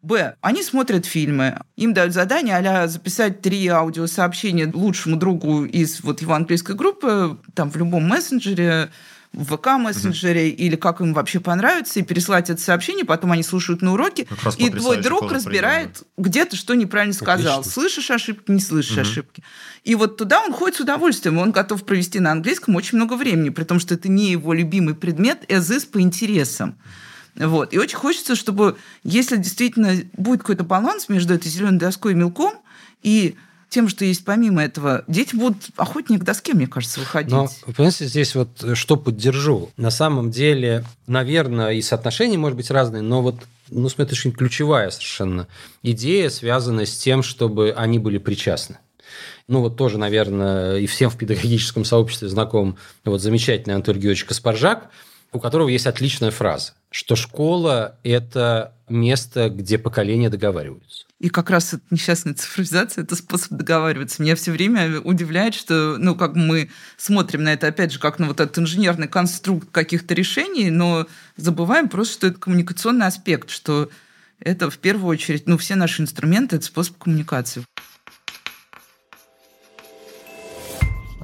[0.00, 0.36] Б.
[0.40, 1.60] Они смотрят фильмы.
[1.76, 7.70] Им дают задание а записать три аудиосообщения лучшему другу из вот его английской группы, там
[7.70, 8.90] в любом мессенджере,
[9.32, 10.56] в ВК мессенджере угу.
[10.56, 14.26] или как им вообще понравится, и переслать это сообщение, потом они слушают на уроке,
[14.58, 17.60] и твой друг разбирает, где ты что неправильно сказал.
[17.60, 17.72] Отлично.
[17.72, 19.00] Слышишь ошибки, не слышишь угу.
[19.00, 19.42] ошибки.
[19.84, 23.48] И вот туда он ходит с удовольствием, он готов провести на английском очень много времени,
[23.48, 26.76] при том, что это не его любимый предмет, эзис по интересам.
[27.34, 27.72] Вот.
[27.72, 32.54] И очень хочется, чтобы, если действительно будет какой-то баланс между этой зеленой доской и мелком,
[33.02, 33.36] и
[33.72, 37.32] тем, что есть помимо этого, дети будут охотнее к доске, мне кажется, выходить.
[37.32, 39.70] Но, понимаете, здесь вот э, что поддержу.
[39.76, 43.36] На самом деле, наверное, и соотношения, может быть, разные, но вот
[43.70, 45.48] ну, с моей точки зрения, ключевая совершенно
[45.82, 48.76] идея связана с тем, чтобы они были причастны.
[49.48, 54.90] Ну, вот тоже, наверное, и всем в педагогическом сообществе знаком вот замечательный Антон Георгиевич Каспаржак–
[55.32, 61.06] у которого есть отличная фраза, что школа– это место, где поколения договариваются.
[61.18, 64.20] И как раз несчастная цифровизация– это способ договариваться.
[64.20, 68.26] Меня все время удивляет, что ну, как мы смотрим на это, опять же, как на
[68.26, 73.88] вот этот инженерный конструкт каких-то решений, но забываем просто, что это коммуникационный аспект, что
[74.40, 77.64] это в первую очередь, ну, все наши инструменты– это способ коммуникации.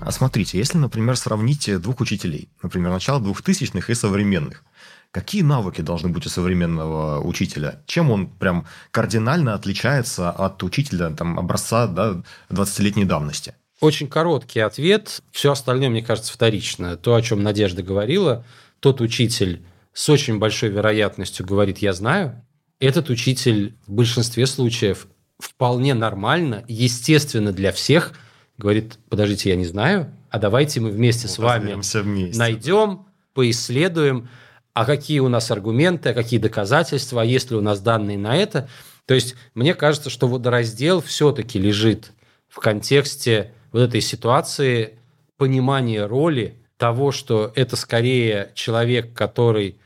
[0.01, 4.65] А смотрите, если, например, сравнить двух учителей, например, начало двухтысячных и современных,
[5.11, 7.83] какие навыки должны быть у современного учителя?
[7.87, 13.55] Чем он прям кардинально отличается от учителя там, образца да, 20-летней давности?
[13.81, 15.23] Очень короткий ответ.
[15.31, 16.97] Все остальное, мне кажется, вторично.
[16.97, 18.45] То, о чем Надежда говорила,
[18.81, 22.45] тот учитель с очень большой вероятностью говорит «я знаю»,
[22.81, 25.09] этот учитель в большинстве случаев
[25.41, 28.13] вполне нормально, естественно для всех–
[28.59, 34.29] говорит, подождите, я не знаю, а давайте мы вместе мы с вами вместе, найдем, поисследуем,
[34.75, 38.37] а какие у нас аргументы, а какие доказательства, а есть ли у нас данные на
[38.37, 38.68] это.
[39.07, 42.12] То есть мне кажется, что водораздел все-таки лежит
[42.49, 44.99] в контексте вот этой ситуации
[45.37, 49.77] понимания роли того, что это скорее человек, который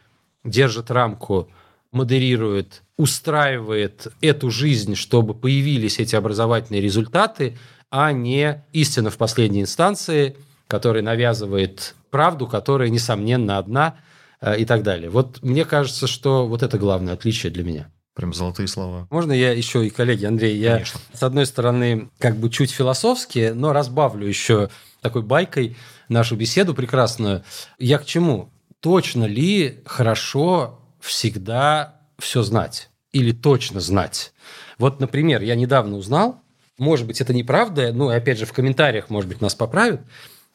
[0.44, 1.48] держит рамку,
[1.90, 7.56] модерирует, устраивает эту жизнь, чтобы появились эти образовательные результаты,
[7.92, 10.34] а не истина в последней инстанции,
[10.66, 13.96] которая навязывает правду, которая, несомненно, одна
[14.40, 15.10] э, и так далее.
[15.10, 17.90] Вот мне кажется, что вот это главное отличие для меня.
[18.14, 19.06] Прям золотые слова.
[19.10, 21.00] Можно я еще и коллеги, Андрей, я Конечно.
[21.12, 24.70] с одной стороны как бы чуть философски, но разбавлю еще
[25.02, 25.76] такой байкой
[26.08, 27.44] нашу беседу прекрасную.
[27.78, 28.50] Я к чему?
[28.80, 32.88] Точно ли хорошо всегда все знать?
[33.12, 34.32] Или точно знать?
[34.78, 36.41] Вот, например, я недавно узнал,
[36.78, 40.00] может быть, это неправда, ну, опять же, в комментариях, может быть, нас поправят,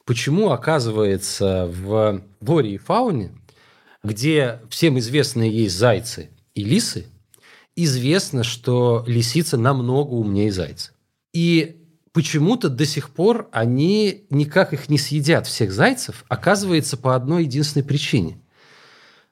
[0.05, 3.31] почему, оказывается, в флоре и фауне,
[4.03, 7.07] где всем известные есть зайцы и лисы,
[7.75, 10.91] известно, что лисица намного умнее зайца.
[11.33, 17.43] И почему-то до сих пор они никак их не съедят, всех зайцев, оказывается, по одной
[17.43, 18.41] единственной причине.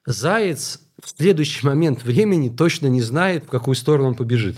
[0.06, 4.58] Заяц в следующий момент времени точно не знает, в какую сторону он побежит.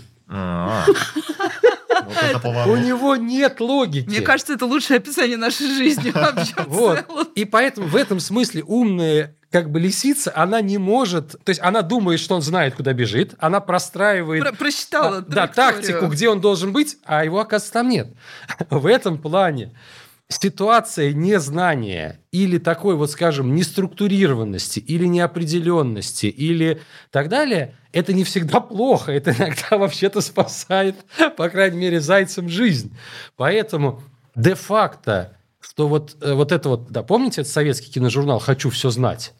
[2.66, 4.08] У него нет логики.
[4.08, 7.32] Мне кажется, это лучшее описание нашей жизни вообще вот.
[7.34, 11.30] И поэтому в этом смысле умная как бы лисица, она не может...
[11.42, 14.42] То есть она думает, что он знает, куда бежит, она простраивает...
[14.42, 18.08] Про просчитала Да, тактику, где он должен быть, а его, оказывается, там нет.
[18.70, 19.72] В этом плане
[20.28, 28.60] ситуация незнания или такой вот, скажем, неструктурированности или неопределенности или так далее, это не всегда
[28.60, 30.96] плохо, это иногда вообще-то спасает,
[31.36, 32.94] по крайней мере, зайцам жизнь.
[33.36, 34.02] Поэтому
[34.34, 39.32] де-факто, что вот, э, вот это вот, да, помните, это советский киножурнал «Хочу все знать»,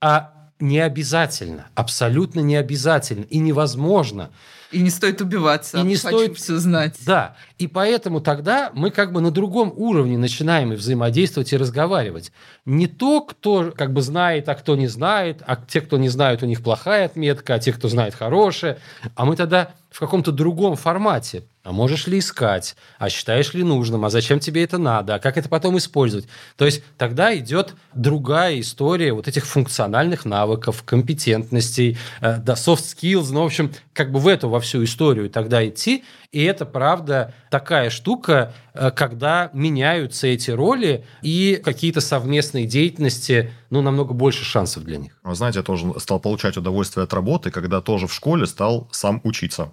[0.00, 4.30] а не обязательно, абсолютно не обязательно и невозможно–
[4.74, 5.78] и не стоит убиваться.
[5.78, 6.96] И не стоит все знать.
[7.06, 7.36] Да.
[7.58, 12.32] И поэтому тогда мы как бы на другом уровне начинаем и взаимодействовать и разговаривать.
[12.64, 16.42] Не то, кто как бы знает, а кто не знает, а те, кто не знает,
[16.42, 18.78] у них плохая отметка, а те, кто знает, хорошая.
[19.14, 21.44] А мы тогда в каком-то другом формате.
[21.64, 22.76] А можешь ли искать?
[22.98, 24.04] А считаешь ли нужным?
[24.04, 25.14] А зачем тебе это надо?
[25.14, 26.28] А как это потом использовать?
[26.58, 33.28] То есть тогда идет другая история вот этих функциональных навыков, компетентностей, э, да, soft skills,
[33.32, 36.04] ну, в общем, как бы в эту во всю историю тогда идти.
[36.32, 43.80] И это, правда, такая штука, э, когда меняются эти роли и какие-то совместные деятельности, ну,
[43.80, 45.18] намного больше шансов для них.
[45.22, 49.22] Вы знаете, я тоже стал получать удовольствие от работы, когда тоже в школе стал сам
[49.24, 49.72] учиться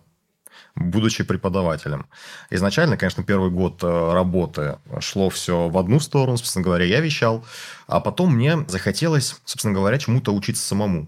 [0.76, 2.08] будучи преподавателем.
[2.50, 7.44] Изначально, конечно, первый год э, работы шло все в одну сторону, собственно говоря, я вещал,
[7.88, 11.08] а потом мне захотелось, собственно говоря, чему-то учиться самому.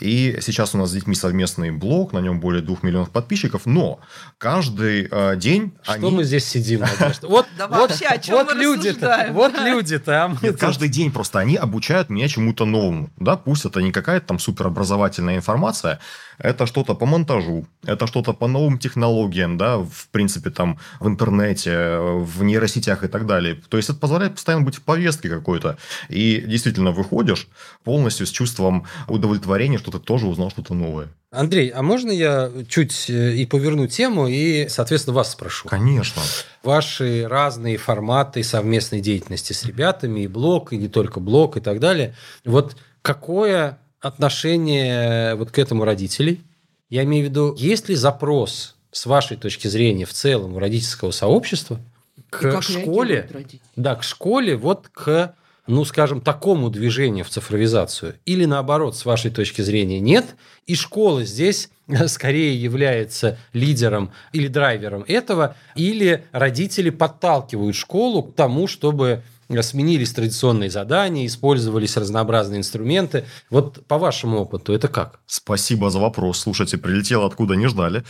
[0.00, 4.00] И сейчас у нас с детьми совместный блог, на нем более двух миллионов подписчиков, но
[4.38, 6.10] каждый э, день Что они...
[6.10, 6.84] мы здесь сидим?
[7.22, 10.38] Вот, да вот, вообще, о чем вот люди-то, вот люди там.
[10.58, 13.10] Каждый день просто они обучают меня чему-то новому.
[13.16, 16.00] Да, пусть это не какая-то там суперобразовательная информация,
[16.38, 21.98] это что-то по монтажу, это что-то по новым технологиям, да, в принципе, там, в интернете,
[21.98, 23.60] в нейросетях и так далее.
[23.68, 25.78] То есть, это позволяет постоянно быть в повестке какой-то.
[26.12, 27.48] И действительно выходишь
[27.84, 31.08] полностью с чувством удовлетворения, что ты тоже узнал что-то новое.
[31.30, 35.68] Андрей, а можно я чуть э, и поверну тему и, соответственно, вас спрошу?
[35.68, 36.20] Конечно.
[36.62, 41.80] Ваши разные форматы совместной деятельности с ребятами, и блог, и не только блог, и так
[41.80, 42.14] далее.
[42.44, 46.42] Вот какое отношение вот к этому родителей?
[46.90, 51.12] Я имею в виду, есть ли запрос с вашей точки зрения в целом у родительского
[51.12, 51.80] сообщества
[52.28, 53.28] к школе,
[53.76, 55.34] да, к школе, вот к
[55.66, 58.16] ну, скажем, такому движению в цифровизацию?
[58.26, 60.34] Или наоборот, с вашей точки зрения, нет?
[60.66, 61.70] И школа здесь
[62.06, 69.22] скорее является лидером или драйвером этого, или родители подталкивают школу к тому, чтобы
[69.60, 73.26] сменились традиционные задания, использовались разнообразные инструменты.
[73.50, 75.20] Вот по вашему опыту это как?
[75.26, 76.38] Спасибо за вопрос.
[76.38, 78.04] Слушайте, прилетело откуда не ждали.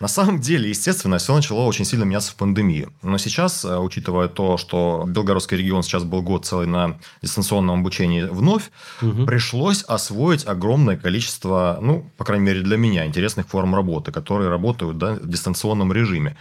[0.00, 2.88] На самом деле, естественно, все начало очень сильно меняться в пандемии.
[3.02, 8.22] Но сейчас, э, учитывая то, что Белгородский регион сейчас был год целый на дистанционном обучении
[8.22, 8.70] вновь,
[9.00, 9.24] угу.
[9.24, 14.98] пришлось освоить огромное количество, ну, по крайней мере для меня, интересных форм работы, которые работают
[14.98, 16.36] да, в дистанционном режиме.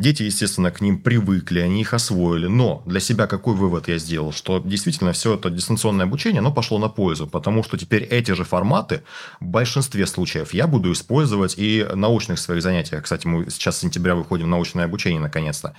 [0.00, 2.46] Дети, естественно, к ним привыкли, они их освоили.
[2.46, 4.32] Но для себя какой вывод я сделал?
[4.32, 7.26] Что действительно все это дистанционное обучение, оно пошло на пользу.
[7.26, 9.02] Потому что теперь эти же форматы
[9.40, 13.02] в большинстве случаев я буду использовать и в научных своих занятиях.
[13.02, 15.74] Кстати, мы сейчас с сентября выходим в научное обучение наконец-то.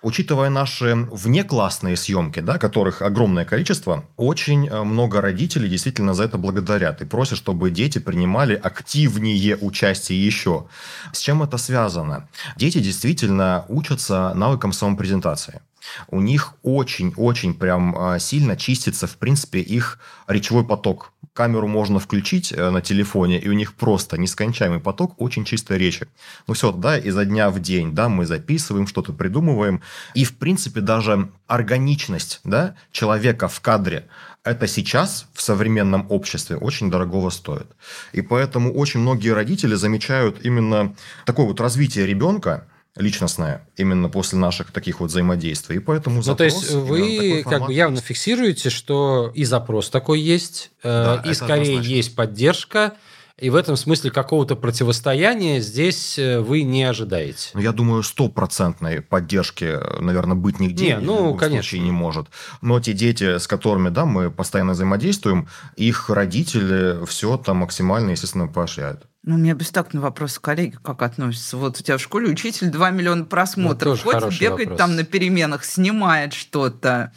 [0.00, 6.38] Учитывая наши внеклассные съемки, да, которых огромное количество, очень э, много родителей действительно за это
[6.38, 10.66] благодарят и просят, чтобы дети принимали активнее участие еще.
[11.12, 12.28] С чем это связано?
[12.56, 15.62] Дети действительно учатся навыкам самопрезентации
[16.08, 21.12] у них очень-очень прям а, сильно чистится, в принципе, их речевой поток.
[21.32, 26.08] Камеру можно включить э, на телефоне, и у них просто нескончаемый поток очень чистой речи.
[26.48, 29.80] Ну все, да, изо дня в день, да, мы записываем, что-то придумываем.
[30.14, 34.08] И, в принципе, даже органичность, да, человека в кадре,
[34.44, 37.66] это сейчас в современном обществе очень дорогого стоит.
[38.12, 42.66] И поэтому очень многие родители замечают именно такое вот развитие ребенка,
[42.98, 45.76] личностное именно после наших таких вот взаимодействий.
[45.76, 46.26] И поэтому запрос...
[46.26, 51.30] Ну, то есть вы как бы явно фиксируете, что и запрос такой есть, э, да,
[51.30, 51.90] и скорее однозначно.
[51.90, 52.94] есть поддержка,
[53.38, 57.50] и в этом смысле какого-то противостояния здесь э, вы не ожидаете.
[57.54, 61.76] Ну, я думаю, стопроцентной поддержки, наверное, быть нигде не, ну, конечно.
[61.76, 62.26] не может.
[62.62, 68.48] Но те дети, с которыми да, мы постоянно взаимодействуем, их родители все там максимально, естественно,
[68.48, 69.06] поощряют.
[69.22, 71.56] Ну, у меня бестактный вопрос, коллеги, как относятся.
[71.56, 74.04] Вот у тебя в школе учитель 2 миллиона просмотров.
[74.04, 74.78] Ну, Ходит, бегает вопрос.
[74.78, 77.12] там на переменах, снимает что-то.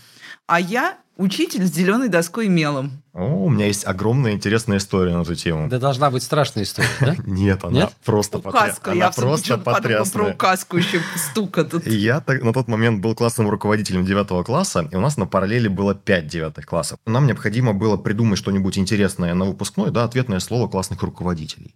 [0.45, 3.01] А я учитель с зеленой доской и мелом.
[3.13, 5.67] О, у меня есть огромная интересная история на эту тему.
[5.69, 7.15] Да должна быть страшная история, да?
[7.25, 10.23] Нет, она просто Указка, я просто потрясная.
[10.23, 11.85] про указку еще стука тут.
[11.85, 15.93] Я на тот момент был классным руководителем 9 класса, и у нас на параллели было
[15.93, 16.99] 5 девятых классов.
[17.05, 21.75] Нам необходимо было придумать что-нибудь интересное на выпускной, да, ответное слово классных руководителей.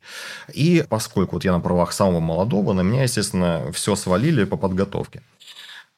[0.54, 5.22] И поскольку вот я на правах самого молодого, на меня, естественно, все свалили по подготовке.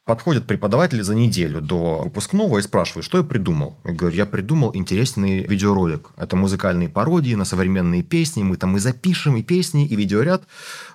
[0.08, 3.76] Подходит преподаватель за неделю до выпускного и спрашивает, что я придумал.
[3.84, 6.12] Я говорю, я придумал интересный видеоролик.
[6.16, 8.41] Это музыкальные пародии на современные песни.
[8.41, 10.43] Мы там и запишем и песни, и видеоряд.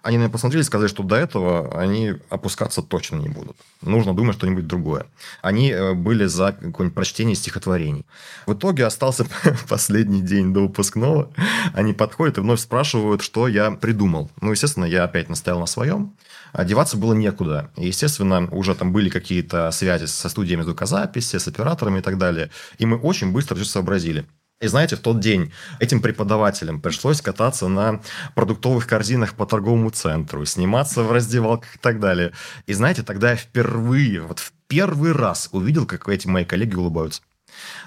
[0.03, 3.55] Они на меня посмотрели и сказали, что до этого они опускаться точно не будут.
[3.83, 5.05] Нужно думать что-нибудь другое.
[5.43, 8.07] Они э, были за какое-нибудь прочтение стихотворений.
[8.47, 9.27] В итоге остался
[9.69, 11.31] последний день до выпускного.
[11.75, 14.31] Они подходят и вновь спрашивают, что я придумал.
[14.41, 16.15] Ну, естественно, я опять настоял на своем.
[16.53, 17.71] Одеваться было некуда.
[17.77, 22.51] И, естественно, уже там были какие-то связи со студиями звукозаписи, с операторами и так далее.
[22.79, 24.27] И мы очень быстро все сообразили.
[24.61, 28.01] И знаете, в тот день этим преподавателям пришлось кататься на
[28.37, 32.31] продуктовых корзинах по торговому центру, сниматься в раздевалках и так далее.
[32.67, 37.23] И знаете, тогда я впервые, вот в первый раз увидел, как эти мои коллеги улыбаются.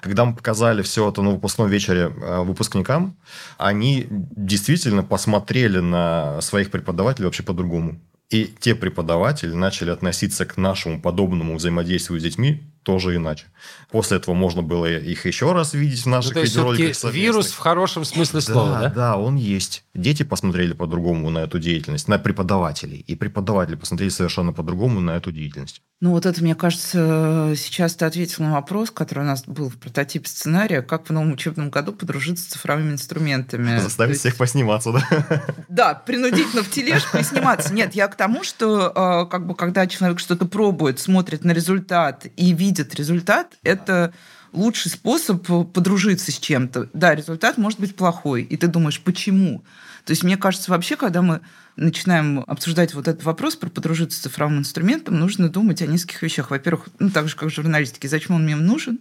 [0.01, 3.17] Когда мы показали все это на выпускном вечере э, выпускникам,
[3.57, 7.99] они действительно посмотрели на своих преподавателей вообще по-другому.
[8.29, 13.45] И те преподаватели начали относиться к нашему подобному взаимодействию с детьми тоже иначе.
[13.91, 17.13] После этого можно было их еще раз видеть в наших ну, то есть видеороликах.
[17.13, 18.81] Вирус в хорошем смысле слова, да?
[18.81, 19.83] Да, да, он есть.
[19.95, 23.03] Дети посмотрели по-другому на эту деятельность, на преподавателей.
[23.07, 25.81] И преподаватели посмотрели совершенно по-другому на эту деятельность.
[26.01, 29.77] Ну вот это, мне кажется, сейчас ты ответил на вопрос, который у нас был в
[29.77, 33.77] прототипе сценария, как в новом учебном году подружиться с цифровыми инструментами.
[33.79, 34.19] Заставить есть...
[34.19, 35.45] всех посниматься, да?
[35.69, 37.73] Да, принудительно в тележку и сниматься.
[37.73, 42.27] Нет, я к тому, что э, как бы когда человек что-то пробует, смотрит на результат
[42.35, 44.13] и видит результат, это
[44.51, 46.89] лучший способ подружиться с чем-то.
[46.93, 49.63] Да, результат может быть плохой, и ты думаешь, почему?
[50.05, 51.41] То есть, мне кажется, вообще, когда мы
[51.75, 56.51] начинаем обсуждать вот этот вопрос про подружиться с цифровым инструментом, нужно думать о нескольких вещах.
[56.51, 58.99] Во-первых, ну, так же, как в журналистике, зачем он мне нужен,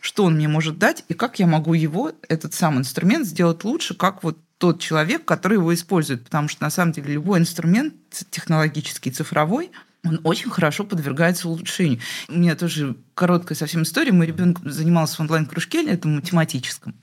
[0.00, 3.94] что он мне может дать, и как я могу его, этот сам инструмент, сделать лучше,
[3.94, 6.24] как вот тот человек, который его использует.
[6.24, 7.94] Потому что, на самом деле, любой инструмент
[8.30, 9.70] технологический, цифровой,
[10.04, 12.00] он очень хорошо подвергается улучшению.
[12.28, 14.12] У меня тоже короткая совсем история.
[14.12, 16.94] Мой ребенок занимался в онлайн-кружке, это математическом.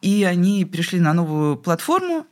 [0.00, 2.26] И они перешли на новую платформу,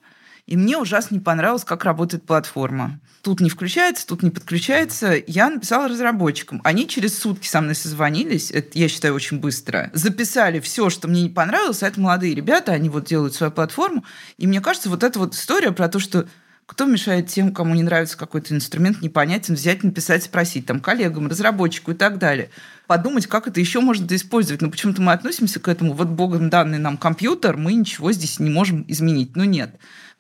[0.47, 3.01] и мне ужасно не понравилось, как работает платформа.
[3.23, 5.15] Тут не включается, тут не подключается.
[5.27, 6.61] Я написала разработчикам.
[6.65, 11.23] Они через сутки со мной созвонились, это, я считаю, очень быстро, записали все, что мне
[11.23, 14.05] не понравилось, а это молодые ребята, они вот делают свою платформу.
[14.37, 16.29] И мне кажется, вот эта вот история про то, что
[16.67, 21.93] кто мешает тем, кому не нравится какой-то инструмент, непонятен, взять, написать, спросить, там, коллегам, разработчику
[21.93, 22.51] и так далее.
[22.87, 24.63] Подумать, как это еще можно использовать.
[24.63, 28.51] Но почему-то мы относимся к этому, вот богом данный нам компьютер, мы ничего здесь не
[28.51, 29.37] можем изменить.
[29.37, 29.75] Но нет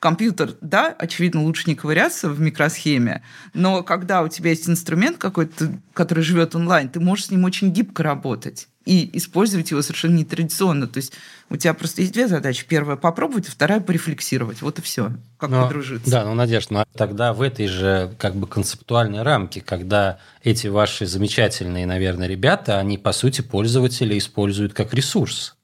[0.04, 3.22] компьютер, да, очевидно, лучше не ковыряться в микросхеме,
[3.54, 7.72] но когда у тебя есть инструмент какой-то, который живет онлайн, ты можешь с ним очень
[7.72, 10.88] гибко работать и использовать его совершенно нетрадиционно.
[10.88, 11.14] То есть
[11.48, 12.66] у тебя просто есть две задачи.
[12.68, 14.60] Первая– попробовать, а вторая– порефлексировать.
[14.60, 15.10] Вот и все.
[15.38, 16.10] Как но, подружиться.
[16.10, 21.06] Да, ну, Надежда, ну, тогда в этой же как бы концептуальной рамке, когда эти ваши
[21.06, 25.56] замечательные, наверное, ребята, они, по сути, пользователи используют как ресурс.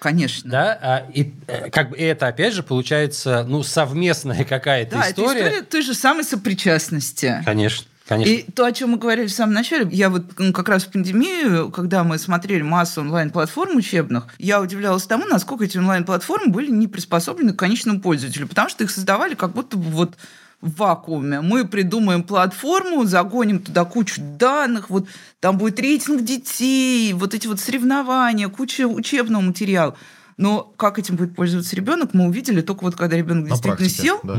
[0.00, 0.50] Конечно.
[0.50, 5.26] Да, а, и э, как бы это, опять же, получается, ну, совместная какая-то да, история.
[5.26, 7.42] Да, это история той же самой сопричастности.
[7.44, 7.86] Конечно.
[8.06, 8.30] Конечно.
[8.30, 11.70] И то, о чем мы говорили в самом начале, я вот как раз в пандемию,
[11.70, 17.54] когда мы смотрели массу онлайн-платформ учебных, я удивлялась тому, насколько эти онлайн-платформы были не приспособлены
[17.54, 20.16] к конечному пользователю, потому что их создавали как будто бы вот
[20.64, 21.40] в вакууме.
[21.42, 25.06] Мы придумаем платформу, загоним туда кучу данных, вот
[25.40, 29.94] там будет рейтинг детей, вот эти вот соревнования, куча учебного материала.
[30.36, 34.20] Но как этим будет пользоваться ребенок, мы увидели только вот когда ребенок действительно практике, сел
[34.24, 34.38] да.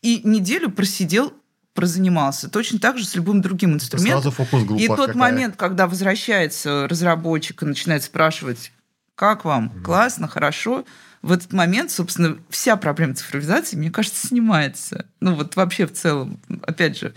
[0.00, 1.32] и неделю просидел
[1.74, 2.50] прозанимался.
[2.50, 4.22] Точно так же с любым другим инструментом.
[4.22, 5.16] Сразу фокус И тот какая?
[5.16, 8.72] момент, когда возвращается разработчик и начинает спрашивать,
[9.14, 10.84] как вам, классно, хорошо,
[11.22, 15.06] в этот момент, собственно, вся проблема цифровизации, мне кажется, снимается.
[15.20, 17.14] Ну вот вообще в целом, опять же,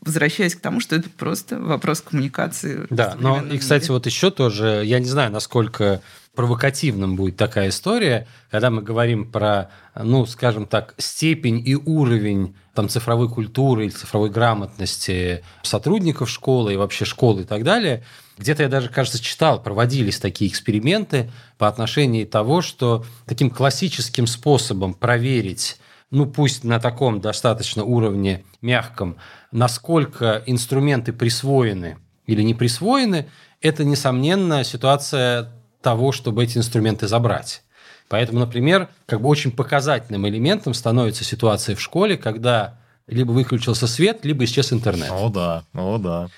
[0.00, 2.86] возвращаясь к тому, что это просто вопрос коммуникации.
[2.90, 3.94] Да, но и, кстати, мире.
[3.94, 6.00] вот еще тоже, я не знаю, насколько
[6.34, 9.70] провокативным будет такая история, когда мы говорим про,
[10.00, 16.76] ну, скажем так, степень и уровень там, цифровой культуры или цифровой грамотности сотрудников школы и
[16.76, 18.04] вообще школы и так далее–
[18.40, 24.94] где-то я даже, кажется, читал, проводились такие эксперименты по отношению того, что таким классическим способом
[24.94, 25.76] проверить
[26.10, 29.18] ну пусть на таком достаточно уровне мягком,
[29.52, 33.28] насколько инструменты присвоены или не присвоены,
[33.60, 35.52] это, несомненно, ситуация
[35.82, 37.62] того, чтобы эти инструменты забрать.
[38.10, 44.26] Поэтому, например, как бы очень показательным элементом становится ситуация в школе, когда либо выключился свет,
[44.26, 45.10] либо исчез интернет.
[45.10, 46.28] О да, о да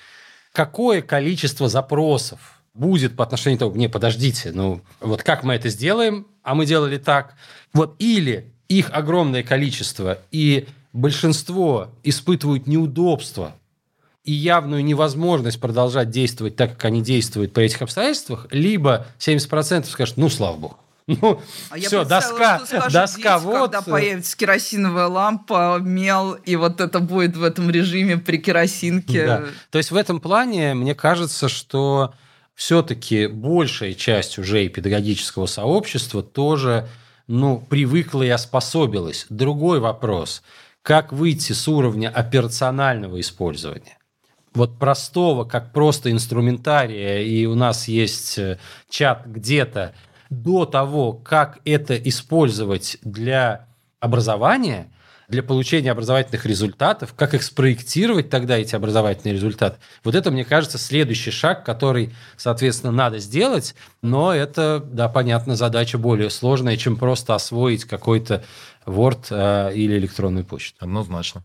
[0.53, 5.69] какое количество запросов будет по отношению к тому, не, подождите, ну вот как мы это
[5.69, 7.35] сделаем, а мы делали так.
[7.73, 13.53] Вот или их огромное количество, и большинство испытывают неудобства
[14.23, 20.17] и явную невозможность продолжать действовать так, как они действуют при этих обстоятельствах, либо 70% скажут,
[20.17, 20.77] ну, слава богу.
[21.07, 23.71] Ну, а все, доска, доска дети, вот.
[23.71, 29.25] Когда появится керосиновая лампа, мел, и вот это будет в этом режиме при керосинке.
[29.25, 29.43] Да.
[29.69, 32.13] То есть в этом плане мне кажется, что
[32.55, 36.87] все-таки большая часть уже и педагогического сообщества тоже
[37.27, 39.25] ну, привыкла и оспособилась.
[39.29, 40.41] Другой вопрос.
[40.83, 43.97] Как выйти с уровня операционального использования?
[44.53, 49.93] вот простого, как просто инструментария, и у нас есть э, чат где-то,
[50.41, 53.67] до того, как это использовать для
[53.99, 54.89] образования,
[55.29, 59.77] для получения образовательных результатов, как их спроектировать тогда, эти образовательные результаты.
[60.03, 65.97] Вот это, мне кажется, следующий шаг, который, соответственно, надо сделать, но это, да, понятно, задача
[65.97, 68.43] более сложная, чем просто освоить какой-то
[68.85, 70.77] Word э, или электронную почту.
[70.81, 71.43] Однозначно.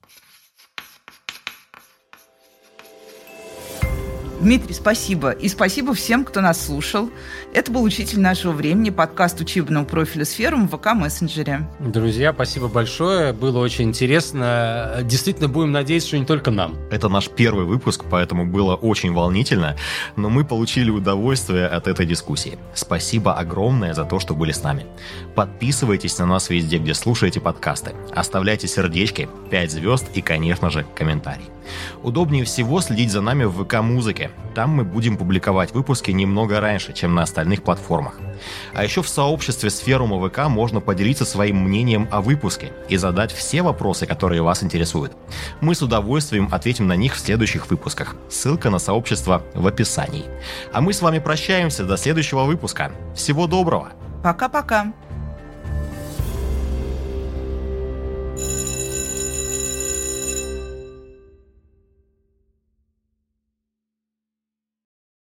[4.40, 5.32] Дмитрий, спасибо.
[5.32, 7.10] И спасибо всем, кто нас слушал.
[7.58, 11.66] Это был «Учитель нашего времени», подкаст учебного профиля «Сферум» в ВК-мессенджере.
[11.80, 13.32] Друзья, спасибо большое.
[13.32, 15.00] Было очень интересно.
[15.02, 16.76] Действительно, будем надеяться, что не только нам.
[16.92, 19.74] Это наш первый выпуск, поэтому было очень волнительно,
[20.14, 22.60] но мы получили удовольствие от этой дискуссии.
[22.74, 24.86] Спасибо огромное за то, что были с нами.
[25.34, 27.90] Подписывайтесь на нас везде, где слушаете подкасты.
[28.14, 31.46] Оставляйте сердечки, 5 звезд и, конечно же, комментарий.
[32.02, 34.30] Удобнее всего следить за нами в ВК-музыке.
[34.54, 38.14] Там мы будем публиковать выпуски немного раньше, чем на остальных платформах.
[38.74, 43.62] А еще в сообществе Сферума ВК можно поделиться своим мнением о выпуске и задать все
[43.62, 45.12] вопросы, которые вас интересуют.
[45.60, 48.16] Мы с удовольствием ответим на них в следующих выпусках.
[48.30, 50.24] Ссылка на сообщество в описании.
[50.72, 52.92] А мы с вами прощаемся до следующего выпуска.
[53.14, 53.88] Всего доброго!
[54.22, 54.92] Пока-пока!